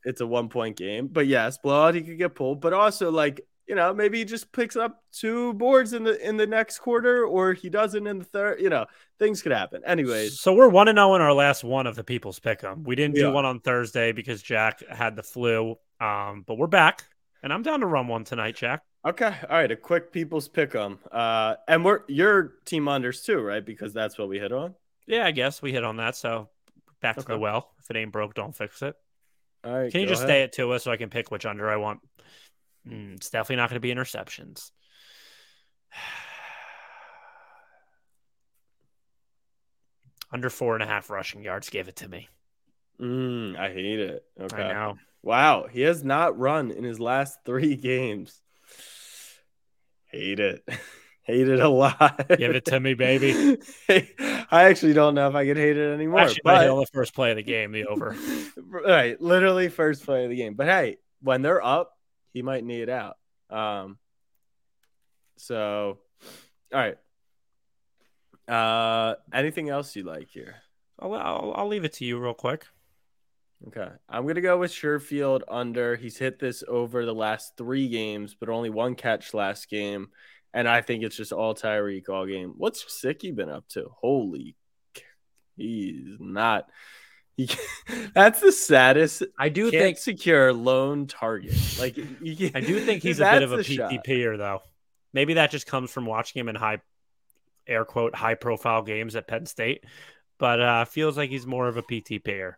[0.04, 1.08] It's a one point game.
[1.08, 4.52] But yes, blowout he could get pulled, but also like you know, maybe he just
[4.52, 8.24] picks up two boards in the in the next quarter, or he doesn't in the
[8.24, 8.60] third.
[8.60, 8.86] You know,
[9.18, 9.82] things could happen.
[9.86, 12.84] Anyways, So we're one and zero in our last one of the people's pick'em.
[12.84, 15.76] We didn't do one on Thursday because Jack had the flu.
[16.00, 17.04] Um, but we're back,
[17.42, 18.82] and I'm down to run one tonight, Jack.
[19.06, 19.34] Okay.
[19.48, 19.70] All right.
[19.70, 20.98] A quick people's pick 'em.
[21.12, 23.64] Uh, and we're your team unders too, right?
[23.64, 24.74] Because that's what we hit on.
[25.06, 26.16] Yeah, I guess we hit on that.
[26.16, 26.48] So
[27.02, 27.70] back to the well.
[27.78, 28.96] If it ain't broke, don't fix it.
[29.62, 29.92] All right.
[29.92, 30.28] Can you just ahead.
[30.28, 32.00] stay it to us so I can pick which under I want?
[32.88, 34.70] Mm, it's definitely not going to be interceptions.
[40.32, 41.70] Under four and a half rushing yards.
[41.70, 42.28] Give it to me.
[43.00, 44.24] Mm, I hate it.
[44.40, 44.62] Okay.
[44.62, 44.98] I know.
[45.22, 45.66] Wow.
[45.70, 48.40] He has not run in his last three games.
[50.06, 50.64] Hate it.
[51.22, 52.28] hate it a lot.
[52.28, 53.58] Give it to me, baby.
[53.88, 56.20] I actually don't know if I could hate it anymore.
[56.20, 58.16] Actually, but- on the first play of the game, the over.
[58.56, 59.20] right.
[59.20, 60.54] Literally first play of the game.
[60.54, 61.93] But hey, when they're up,
[62.34, 63.16] he might knee it out.
[63.48, 63.96] Um
[65.38, 65.98] so
[66.72, 66.98] all right.
[68.46, 70.56] Uh anything else you like here?
[70.98, 72.66] I'll, I'll, I'll leave it to you real quick.
[73.68, 73.88] Okay.
[74.08, 75.96] I'm going to go with Sherfield under.
[75.96, 80.08] He's hit this over the last three games, but only one catch last game.
[80.52, 82.54] And I think it's just all Tyreek all game.
[82.56, 83.86] What's Sicky been up to?
[84.00, 84.56] Holy.
[85.56, 86.68] He's not.
[88.14, 89.22] That's the saddest.
[89.38, 91.54] I do think secure lone target.
[91.78, 93.58] Like you can, I do think he's a bit of a.
[93.58, 94.60] PTPer though.
[95.12, 96.78] Maybe that just comes from watching him in high
[97.66, 99.84] air quote high profile games at Penn State,
[100.38, 102.54] but uh feels like he's more of a PTPer.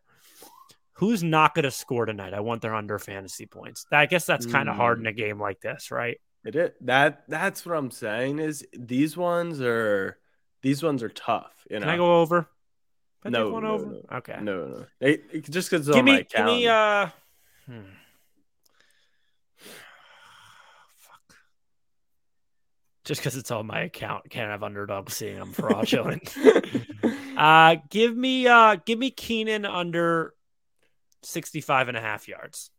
[0.95, 2.33] Who's not going to score tonight?
[2.33, 3.85] I want their under fantasy points.
[3.93, 5.01] I guess that's kind of hard Mm.
[5.03, 6.18] in a game like this, right?
[6.45, 7.24] It is that.
[7.29, 8.39] That's what I'm saying.
[8.39, 10.16] Is these ones are
[10.62, 11.53] these ones are tough.
[11.70, 11.87] You know.
[11.87, 12.49] Can I go over?
[13.27, 13.87] Can No, take one no, over?
[13.87, 14.03] no.
[14.18, 14.39] Okay.
[14.41, 14.87] No, no.
[15.01, 16.47] It, it- just because it's give on my me, give account.
[16.47, 17.07] me, uh,
[17.66, 17.81] hmm.
[20.97, 21.35] fuck.
[23.05, 26.35] Just because it's on my account, can't have underdog seeing I'm fraudulent.
[27.37, 30.35] uh, give me, uh, give me Keenan under
[31.22, 32.70] 65 and a half yards.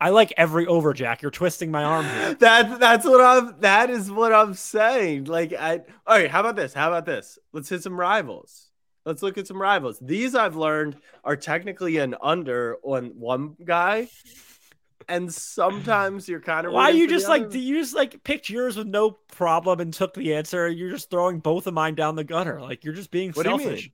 [0.00, 1.22] I like every over, Jack.
[1.22, 2.34] You're twisting my arm here.
[2.40, 3.60] That that's what I'm.
[3.60, 5.24] That is what I'm saying.
[5.24, 5.80] Like I.
[6.06, 6.30] All right.
[6.30, 6.74] How about this?
[6.74, 7.38] How about this?
[7.52, 8.70] Let's hit some rivals.
[9.06, 9.98] Let's look at some rivals.
[10.00, 14.08] These I've learned are technically an under on one guy,
[15.08, 16.72] and sometimes you're kind of.
[16.72, 20.12] Why you just like do you just like picked yours with no problem and took
[20.14, 20.68] the answer?
[20.68, 22.60] You're just throwing both of mine down the gutter.
[22.60, 23.90] Like you're just being What selfish.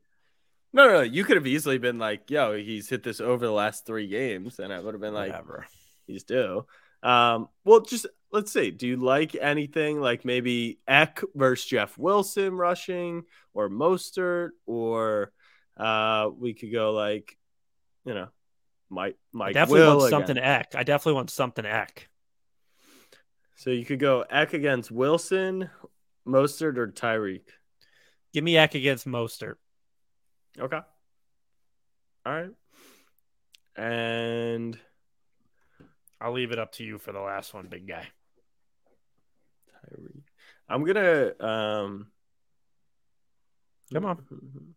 [0.72, 1.00] No, no, no.
[1.02, 4.58] You could have easily been like, "Yo, he's hit this over the last three games,"
[4.58, 5.66] and I would have been like, Whatever.
[6.06, 6.66] "He's due."
[7.02, 8.70] Um, well, just let's see.
[8.70, 13.24] Do you like anything like maybe Eck versus Jeff Wilson rushing,
[13.54, 15.32] or Mostert, or
[15.76, 17.36] uh, we could go like,
[18.04, 18.28] you know,
[18.90, 20.10] Mike Mike I definitely Will want again.
[20.10, 20.74] something Eck.
[20.74, 22.08] I definitely want something Eck.
[23.56, 25.70] So you could go Eck against Wilson,
[26.26, 27.44] Mostert, or Tyreek.
[28.32, 29.54] Give me Eck against Mostert.
[30.58, 30.80] Okay.
[32.26, 32.50] All right.
[33.76, 34.78] And
[36.22, 38.06] I'll leave it up to you for the last one, big guy.
[39.90, 40.22] Tyreek.
[40.68, 42.06] I'm gonna um
[43.92, 44.22] Come on.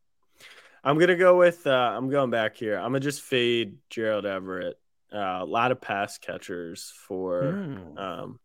[0.83, 2.75] I'm gonna go with uh I'm going back here.
[2.77, 4.79] I'm gonna just fade Gerald Everett.
[5.13, 7.97] Uh, a lot of pass catchers for Mm.
[7.99, 8.39] um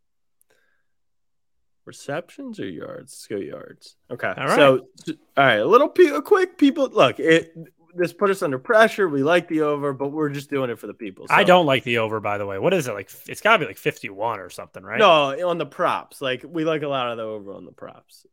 [1.86, 3.12] receptions or yards.
[3.12, 3.96] Let's go yards.
[4.10, 4.28] Okay.
[4.36, 4.56] All right.
[4.56, 7.54] So all right, a little pe- a quick people look, it
[7.94, 9.08] this put us under pressure.
[9.08, 11.26] We like the over, but we're just doing it for the people.
[11.30, 12.58] I don't like the over, by the way.
[12.58, 13.10] What is it like?
[13.26, 14.98] It's got to be like fifty-one or something, right?
[14.98, 16.20] No, on the props.
[16.20, 18.26] Like we like a lot of the over on the props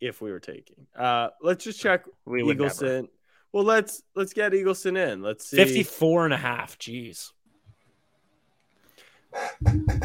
[0.00, 0.86] if we were taking.
[0.98, 2.58] Uh let's just check we would.
[2.58, 3.08] Eagleson.
[3.52, 5.22] Well, let's let's get Eagleson in.
[5.22, 5.56] Let's see.
[5.56, 6.78] 54 and a half.
[6.78, 7.32] Jeez.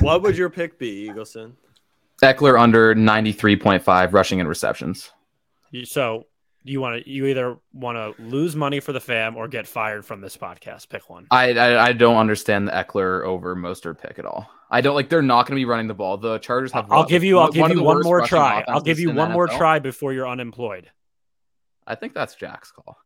[0.02, 1.54] What would your pick be, Eagleson?
[2.22, 5.12] Ekeler under 93.5 rushing and receptions.
[5.84, 6.28] So
[6.66, 10.04] you want to you either want to lose money for the fam or get fired
[10.04, 10.90] from this podcast.
[10.90, 11.28] Pick one.
[11.32, 14.50] I, I I don't understand the Ekeler over Mostert pick at all.
[14.70, 16.18] I don't like they're not going to be running the ball.
[16.18, 16.92] The Chargers have.
[16.92, 17.38] I'll give you.
[17.38, 18.64] I'll give you one more try.
[18.68, 19.58] I'll give you one more NFL.
[19.58, 20.90] try before you're unemployed.
[21.88, 22.98] I think that's Jack's call.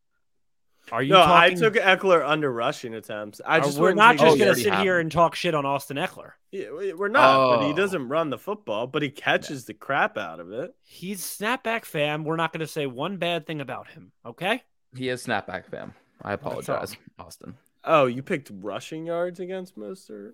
[0.91, 1.57] Are you No, talking?
[1.57, 3.39] I took Ekeler under rushing attempts.
[3.45, 5.65] I just we're wouldn't just Oh, going to sit have here and talk shit on
[5.65, 6.31] Austin Ekeler.
[6.51, 7.75] Yeah, we- We're not, but he Oh.
[7.75, 10.73] doesn't run the football, but he catches the crap out of it.
[10.81, 12.23] He's snapback fam.
[12.23, 14.11] We're not going to say one bad thing about him.
[14.25, 14.63] Okay.
[14.95, 15.93] He is snapback fam.
[16.21, 17.57] I apologize, Austin.
[17.83, 20.33] Oh, you picked rushing yards against Mostert?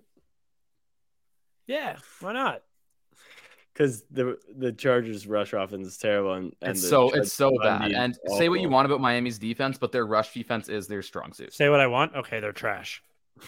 [1.66, 1.96] Yeah.
[2.20, 2.62] Why not?
[3.76, 7.52] Because the the Chargers rush offense is terrible, and, and It's so Chargers it's so
[7.62, 7.92] bad.
[7.92, 11.02] And is say what you want about Miami's defense, but their rush defense is their
[11.02, 11.52] strong suit.
[11.52, 12.14] Say what I want.
[12.14, 13.02] Okay, they're trash.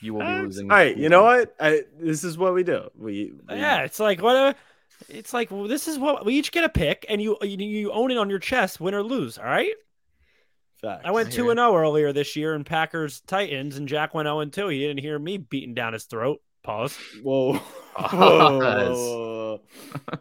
[0.00, 0.68] You will be All losing.
[0.68, 1.54] All right, you know what?
[1.60, 2.90] I, this is what we do.
[2.98, 4.56] We, we Yeah, it's like what a.
[5.08, 7.92] It's like well, this is what we each get a pick, and you you, you
[7.92, 9.38] own it on your chest, win or lose.
[9.38, 9.72] All right.
[10.80, 11.02] facts.
[11.04, 14.40] I went two and zero earlier this year in Packers Titans, and Jack went zero
[14.40, 14.66] and two.
[14.66, 16.42] He didn't hear me beating down his throat.
[16.64, 16.98] Pause.
[17.22, 17.60] Whoa.
[17.94, 18.96] Pause.
[18.98, 19.60] Whoa.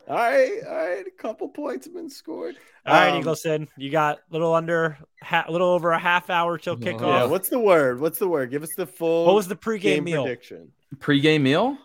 [0.08, 1.06] all right, all right.
[1.08, 2.56] A couple points have been scored.
[2.86, 6.58] All right, Um, Eagleson, you got a little under, ha- little over a half hour
[6.58, 7.02] till kickoff.
[7.02, 8.00] Yeah, what's the word?
[8.02, 8.52] What's the word?
[8.52, 10.24] Give us the full what was the pregame game meal?
[10.24, 10.72] prediction.
[11.00, 11.78] Pre-game meal,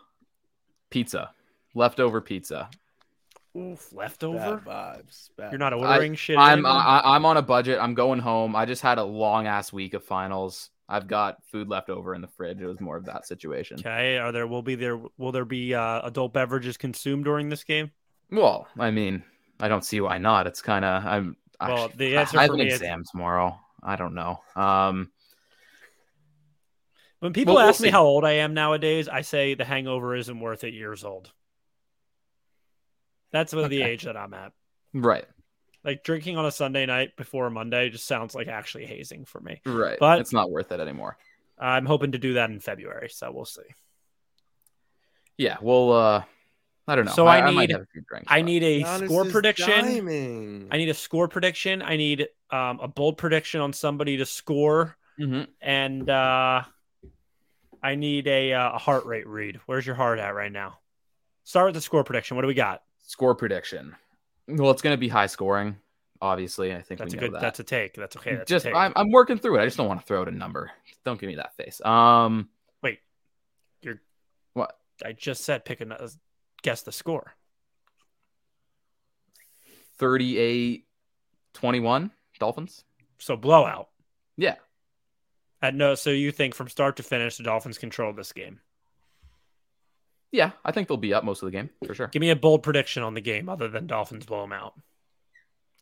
[0.90, 1.30] pizza,
[1.74, 2.68] leftover pizza.
[3.56, 4.56] Oof, leftover.
[4.66, 5.30] Bad vibes.
[5.36, 5.88] Bad You're not vibes.
[5.88, 6.36] ordering shit.
[6.36, 6.66] I'm in?
[6.66, 7.78] I, I'm on a budget.
[7.80, 8.54] I'm going home.
[8.56, 10.70] I just had a long ass week of finals.
[10.88, 12.60] I've got food left over in the fridge.
[12.60, 13.78] It was more of that situation.
[13.80, 14.18] okay.
[14.18, 17.90] Are there will be there will there be uh, adult beverages consumed during this game?
[18.30, 19.22] Well, I mean,
[19.60, 20.46] I don't see why not.
[20.46, 21.36] It's kind of I'm.
[21.60, 23.58] Well, I, the answer I have for an me is- exam tomorrow.
[23.82, 24.40] I don't know.
[24.56, 25.10] Um,
[27.20, 30.14] When people Well, we'll ask me how old I am nowadays, I say the hangover
[30.16, 31.30] isn't worth it years old.
[33.32, 34.52] That's what the age that I'm at.
[34.92, 35.24] right,
[35.86, 39.40] Like drinking on a Sunday night before a Monday just sounds like actually hazing for
[39.40, 39.60] me.
[39.64, 39.96] right.
[39.98, 41.16] But- it's not worth it anymore.
[41.58, 43.62] I'm hoping to do that in February, so we'll see.
[45.38, 45.56] Yeah.
[45.62, 46.24] Well, uh,
[46.88, 47.12] I don't know.
[47.12, 48.26] So I might need- have a few drinks.
[48.30, 49.70] I need a Giannis score prediction.
[49.70, 50.68] diming.
[50.70, 51.82] I need a score prediction.
[51.82, 55.48] I need um, a bold prediction on somebody to score, Mhm.
[55.60, 56.62] and uh,
[57.82, 59.58] I need a, uh, a heart rate read.
[59.66, 60.78] Where's your heart at right now?
[61.44, 62.36] Start with the score prediction.
[62.36, 62.82] What do we got?
[63.08, 63.94] score prediction.
[64.48, 65.76] Well, it's going to be high scoring.
[66.20, 67.32] Obviously, I think That's a good.
[67.32, 67.40] that.
[67.40, 67.94] That's a take.
[67.94, 68.36] That's okay.
[68.36, 68.74] That's just take.
[68.74, 69.62] I'm, I'm working through it.
[69.62, 70.70] I just don't want to throw out a number.
[71.04, 71.80] Don't give me that face.
[71.84, 72.48] Um,
[72.82, 73.00] Wait,
[73.82, 74.00] you're.
[74.54, 74.78] what?
[75.04, 76.10] I just said pick a
[76.62, 77.34] guess the score.
[79.98, 80.84] 38
[81.54, 82.84] 21 Dolphins.
[83.18, 83.88] So blowout.
[84.36, 84.56] Yeah.
[85.62, 88.60] At no, so you think from start to finish the Dolphins control this game?
[90.32, 92.08] Yeah, I think they'll be up most of the game for sure.
[92.08, 94.74] Give me a bold prediction on the game other than Dolphins blow them out.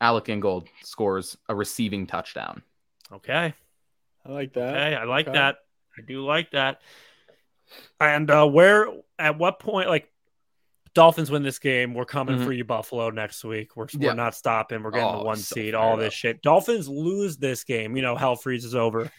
[0.00, 2.62] Alec Ingold scores a receiving touchdown.
[3.12, 3.54] Okay.
[4.26, 4.68] I like that.
[4.74, 5.36] Okay, I like Okay.
[5.38, 5.56] that.
[5.98, 6.80] I do like that.
[8.00, 8.88] And uh where
[9.18, 10.10] at what point like
[10.94, 12.44] Dolphins win this game, we're coming Mhm.
[12.44, 13.76] for you Buffalo next week.
[13.76, 14.10] We're Yeah.
[14.10, 14.82] we're not stopping.
[14.82, 16.12] We're getting Oh, the one so seed, fired all this up.
[16.12, 16.42] shit.
[16.42, 19.10] Dolphins lose this game, you know, hell freezes over.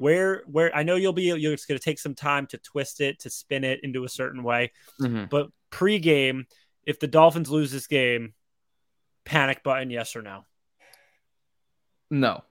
[0.00, 3.02] Where where I know you'll be you're just going to take some time to twist
[3.02, 5.28] it, to spin it into a certain way, Mhm.
[5.28, 6.46] but pre-game,
[6.84, 8.32] if the Dolphins lose this game,
[9.26, 10.46] panic button yes or no?
[12.10, 12.42] No,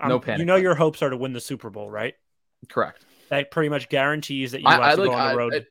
[0.00, 0.62] Um, No panic You know button.
[0.64, 2.14] your hopes are to win the Super Bowl, right?
[2.68, 3.04] correct.
[3.28, 5.52] That pretty much guarantees that you I, have I to like go on the road.
[5.52, 5.66] three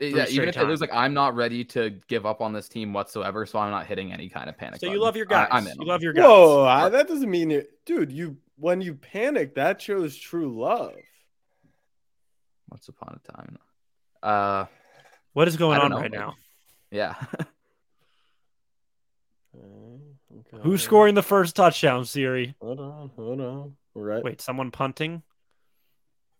[0.00, 2.92] yeah, even if it looks like I'm not ready to give up on this team
[2.92, 4.80] whatsoever, so I'm not hitting any kind of panic.
[4.80, 5.48] so you love your I- guys.
[5.50, 6.24] I'm in you love your guys.
[6.24, 8.12] Whoa, I, that doesn't mean it, dude.
[8.12, 10.94] You when you panic, that shows true love.
[12.70, 13.58] Once upon a time.
[14.22, 14.64] Uh,
[15.34, 16.34] What is going on know, right like- now?
[16.90, 17.14] yeah.
[19.54, 22.54] Okay, Who's scoring the first touchdown, Siri?
[22.60, 23.76] Hold on, hold on.
[23.94, 24.22] Right.
[24.22, 25.22] Wait, someone punting?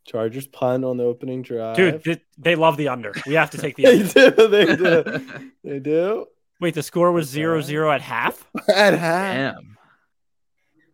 [0.06, 1.76] Chargers punt on the opening drive.
[1.76, 3.12] Dude, they love the under.
[3.26, 4.30] We have to take the they under.
[4.30, 4.48] do.
[4.48, 5.50] They do.
[5.64, 6.26] they do.
[6.60, 7.42] Wait, the score was Okay.
[7.42, 8.46] 0 0 at half?
[8.68, 9.54] At half.
[9.56, 9.76] Damn.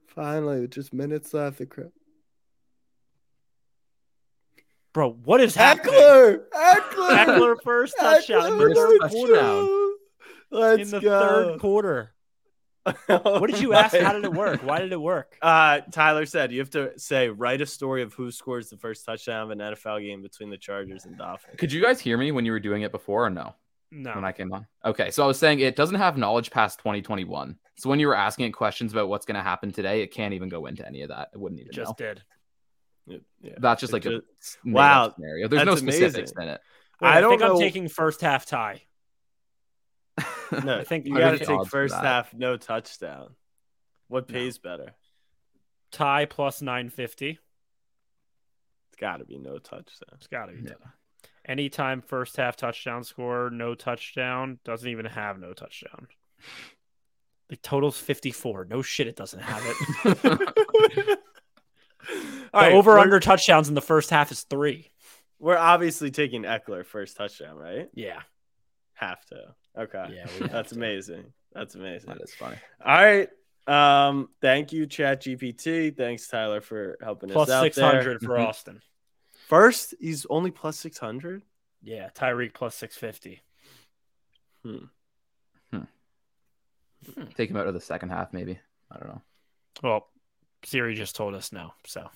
[0.09, 1.59] Finally, just minutes left.
[1.59, 1.93] The crowd.
[4.93, 5.95] Bro, what is happening?
[5.95, 6.41] Ekeler.
[6.53, 7.25] Ekeler.
[7.25, 9.95] Ekeler first touchdown in the third with Let's go.
[10.83, 11.21] in the go.
[11.21, 12.12] third quarter.
[13.07, 13.97] What did you ask?
[13.97, 14.63] How did it work?
[14.63, 15.37] Why did it work?
[15.43, 19.05] Uh, Tyler said you have to say write a story of who scores the first
[19.05, 21.57] touchdown of an NFL game between the Chargers and Dolphins.
[21.59, 23.55] Could you guys hear me when you were doing it before or no?
[23.91, 24.13] No.
[24.15, 24.67] When I came on?
[24.85, 27.57] Okay, so I was saying it doesn't have knowledge past 2021.
[27.77, 30.33] So when you were asking it questions about what's going to happen today, it can't
[30.35, 31.29] even go into any of that.
[31.35, 32.07] It wouldn't even just know.
[32.07, 32.23] did.
[33.07, 33.53] Yeah, yeah.
[33.59, 35.49] That's just It like a just- made-up Wow, scenario.
[35.49, 36.49] There's no specifics amazing.
[36.49, 36.61] in it.
[37.01, 38.83] Wait, I I, don't think I'm taking first half tie.
[40.65, 43.35] No, I think you got to take first half no touchdown.
[44.09, 44.35] What No.
[44.35, 44.93] pays better?
[45.91, 47.31] Tie plus 950.
[47.31, 50.09] It's got to be no touchdown.
[50.15, 50.63] It's got to be.
[50.69, 50.75] Yeah.
[51.45, 56.07] Anytime first half touchdown score, no touchdown, doesn't even have no touchdown.
[57.49, 58.67] The total's 54.
[58.67, 59.77] No shit, it doesn't have it.
[62.55, 64.91] All the right, over under touchdowns in the first half is three.
[65.39, 67.89] We're obviously taking Ekeler first touchdown, right?
[67.95, 68.21] Yeah.
[68.95, 69.55] Have to.
[69.79, 70.05] Okay.
[70.15, 70.27] Yeah.
[70.49, 70.77] That's to.
[70.79, 71.25] amazing.
[71.53, 72.09] That's amazing.
[72.11, 72.57] That is funny.
[72.85, 73.29] All right.
[73.67, 75.97] Um, thank you, Chat GPT.
[75.97, 78.47] Thanks, Tyler, for helping Plus us out 600 for Mhm.
[78.49, 78.81] Austin.
[79.49, 81.43] First, he's only plus six hundred.
[81.83, 82.09] Yeah.
[82.15, 83.43] Tyreek plus 650.
[84.65, 84.85] Hmm.
[85.73, 87.25] Hmm.
[87.35, 88.59] Take him out of the second half, maybe.
[88.91, 89.23] I don't know.
[89.83, 90.09] Well,
[90.65, 91.73] Siri just told us no.
[91.87, 92.09] So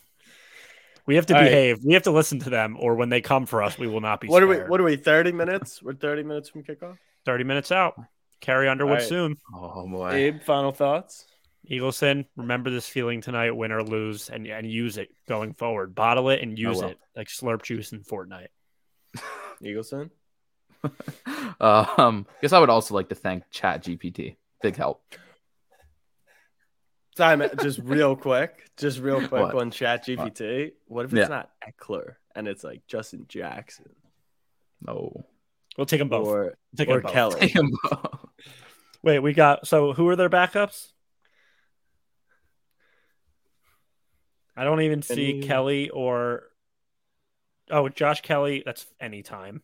[1.06, 1.48] we have to All right.
[1.48, 1.84] behave.
[1.84, 4.20] We have to listen to them, or when they come for us, we will not
[4.20, 4.56] be What are we?
[4.58, 4.96] What are we?
[4.96, 5.82] Thirty minutes?
[5.82, 6.98] We're thirty minutes from kickoff.
[7.26, 8.00] 30 minutes out.
[8.40, 9.08] Carrie Underwood All right.
[9.08, 9.36] soon.
[9.54, 10.10] Oh boy.
[10.12, 11.26] Abe, final thoughts.
[11.68, 15.94] Eagleson, remember this feeling tonight, win or lose, and, and use it going forward.
[15.96, 18.46] Bottle it and use it like slurp juice in Fortnite.
[19.62, 20.10] Eagleson.
[21.60, 24.36] um, guess I would also like to thank Chat GPT.
[24.62, 25.02] Big help.
[27.16, 29.54] Time just real quick, just real quick What?
[29.54, 30.72] on Chat GPT.
[30.86, 31.34] What if it's Yeah.
[31.34, 33.86] not Ekeler and it's like Justin Jackson
[34.86, 35.24] No.
[35.76, 36.26] We'll take them both.
[36.26, 37.12] or Take or them both.
[37.12, 37.40] Kelley?
[37.40, 38.26] Take 'em both.
[39.02, 40.88] Wait, we got so who are their backups?
[44.56, 46.44] I don't even see Any- Kelley or
[47.70, 48.62] oh Josh Kelley.
[48.64, 49.62] That's anytime.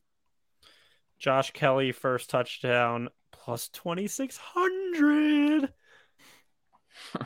[1.19, 5.73] Josh Kelley first touchdown plus twenty six hundred.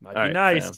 [0.00, 0.64] Might All be right, nice.
[0.64, 0.72] fam.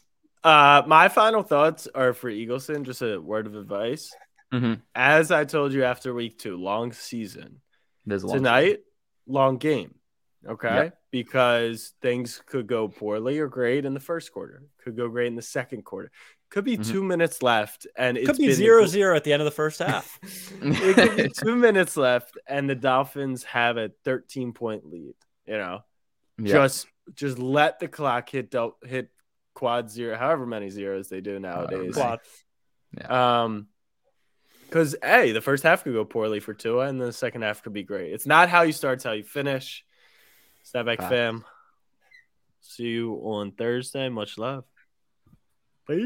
[0.44, 2.82] Uh, my final thoughts are for Eagleson.
[2.84, 4.14] Just a word of advice.
[4.54, 4.80] Mhm.
[4.94, 7.60] As I told you after week two, long season.
[8.06, 8.80] There's a long Tonight,
[9.26, 9.94] long game.
[10.46, 10.74] Okay.
[10.74, 10.98] Yep.
[11.10, 15.36] Because things could go poorly or great in the first quarter, could go great in
[15.36, 16.10] the second quarter.
[16.50, 16.88] Could be Mhm.
[16.90, 19.44] two minutes left, and it's Could be been zero the- zero at the end of
[19.46, 20.18] the first half.
[20.62, 25.14] it could be two minutes left, and the Dolphins have a 13 point lead.
[25.46, 25.84] You know,
[26.38, 26.52] Yeah.
[26.52, 29.10] just just let the clock hit del- hit
[29.54, 31.94] quad zero, however many zeros they do nowadays.
[31.94, 32.20] Quad.
[33.08, 33.68] Um,
[34.66, 37.72] because hey, the first half could go poorly for Tua, and the second half could
[37.72, 38.12] be great.
[38.12, 39.84] It's not how you start, it's how you finish.
[40.72, 41.44] Snapback fam.
[42.60, 44.08] See you on Thursday.
[44.08, 44.64] Much love.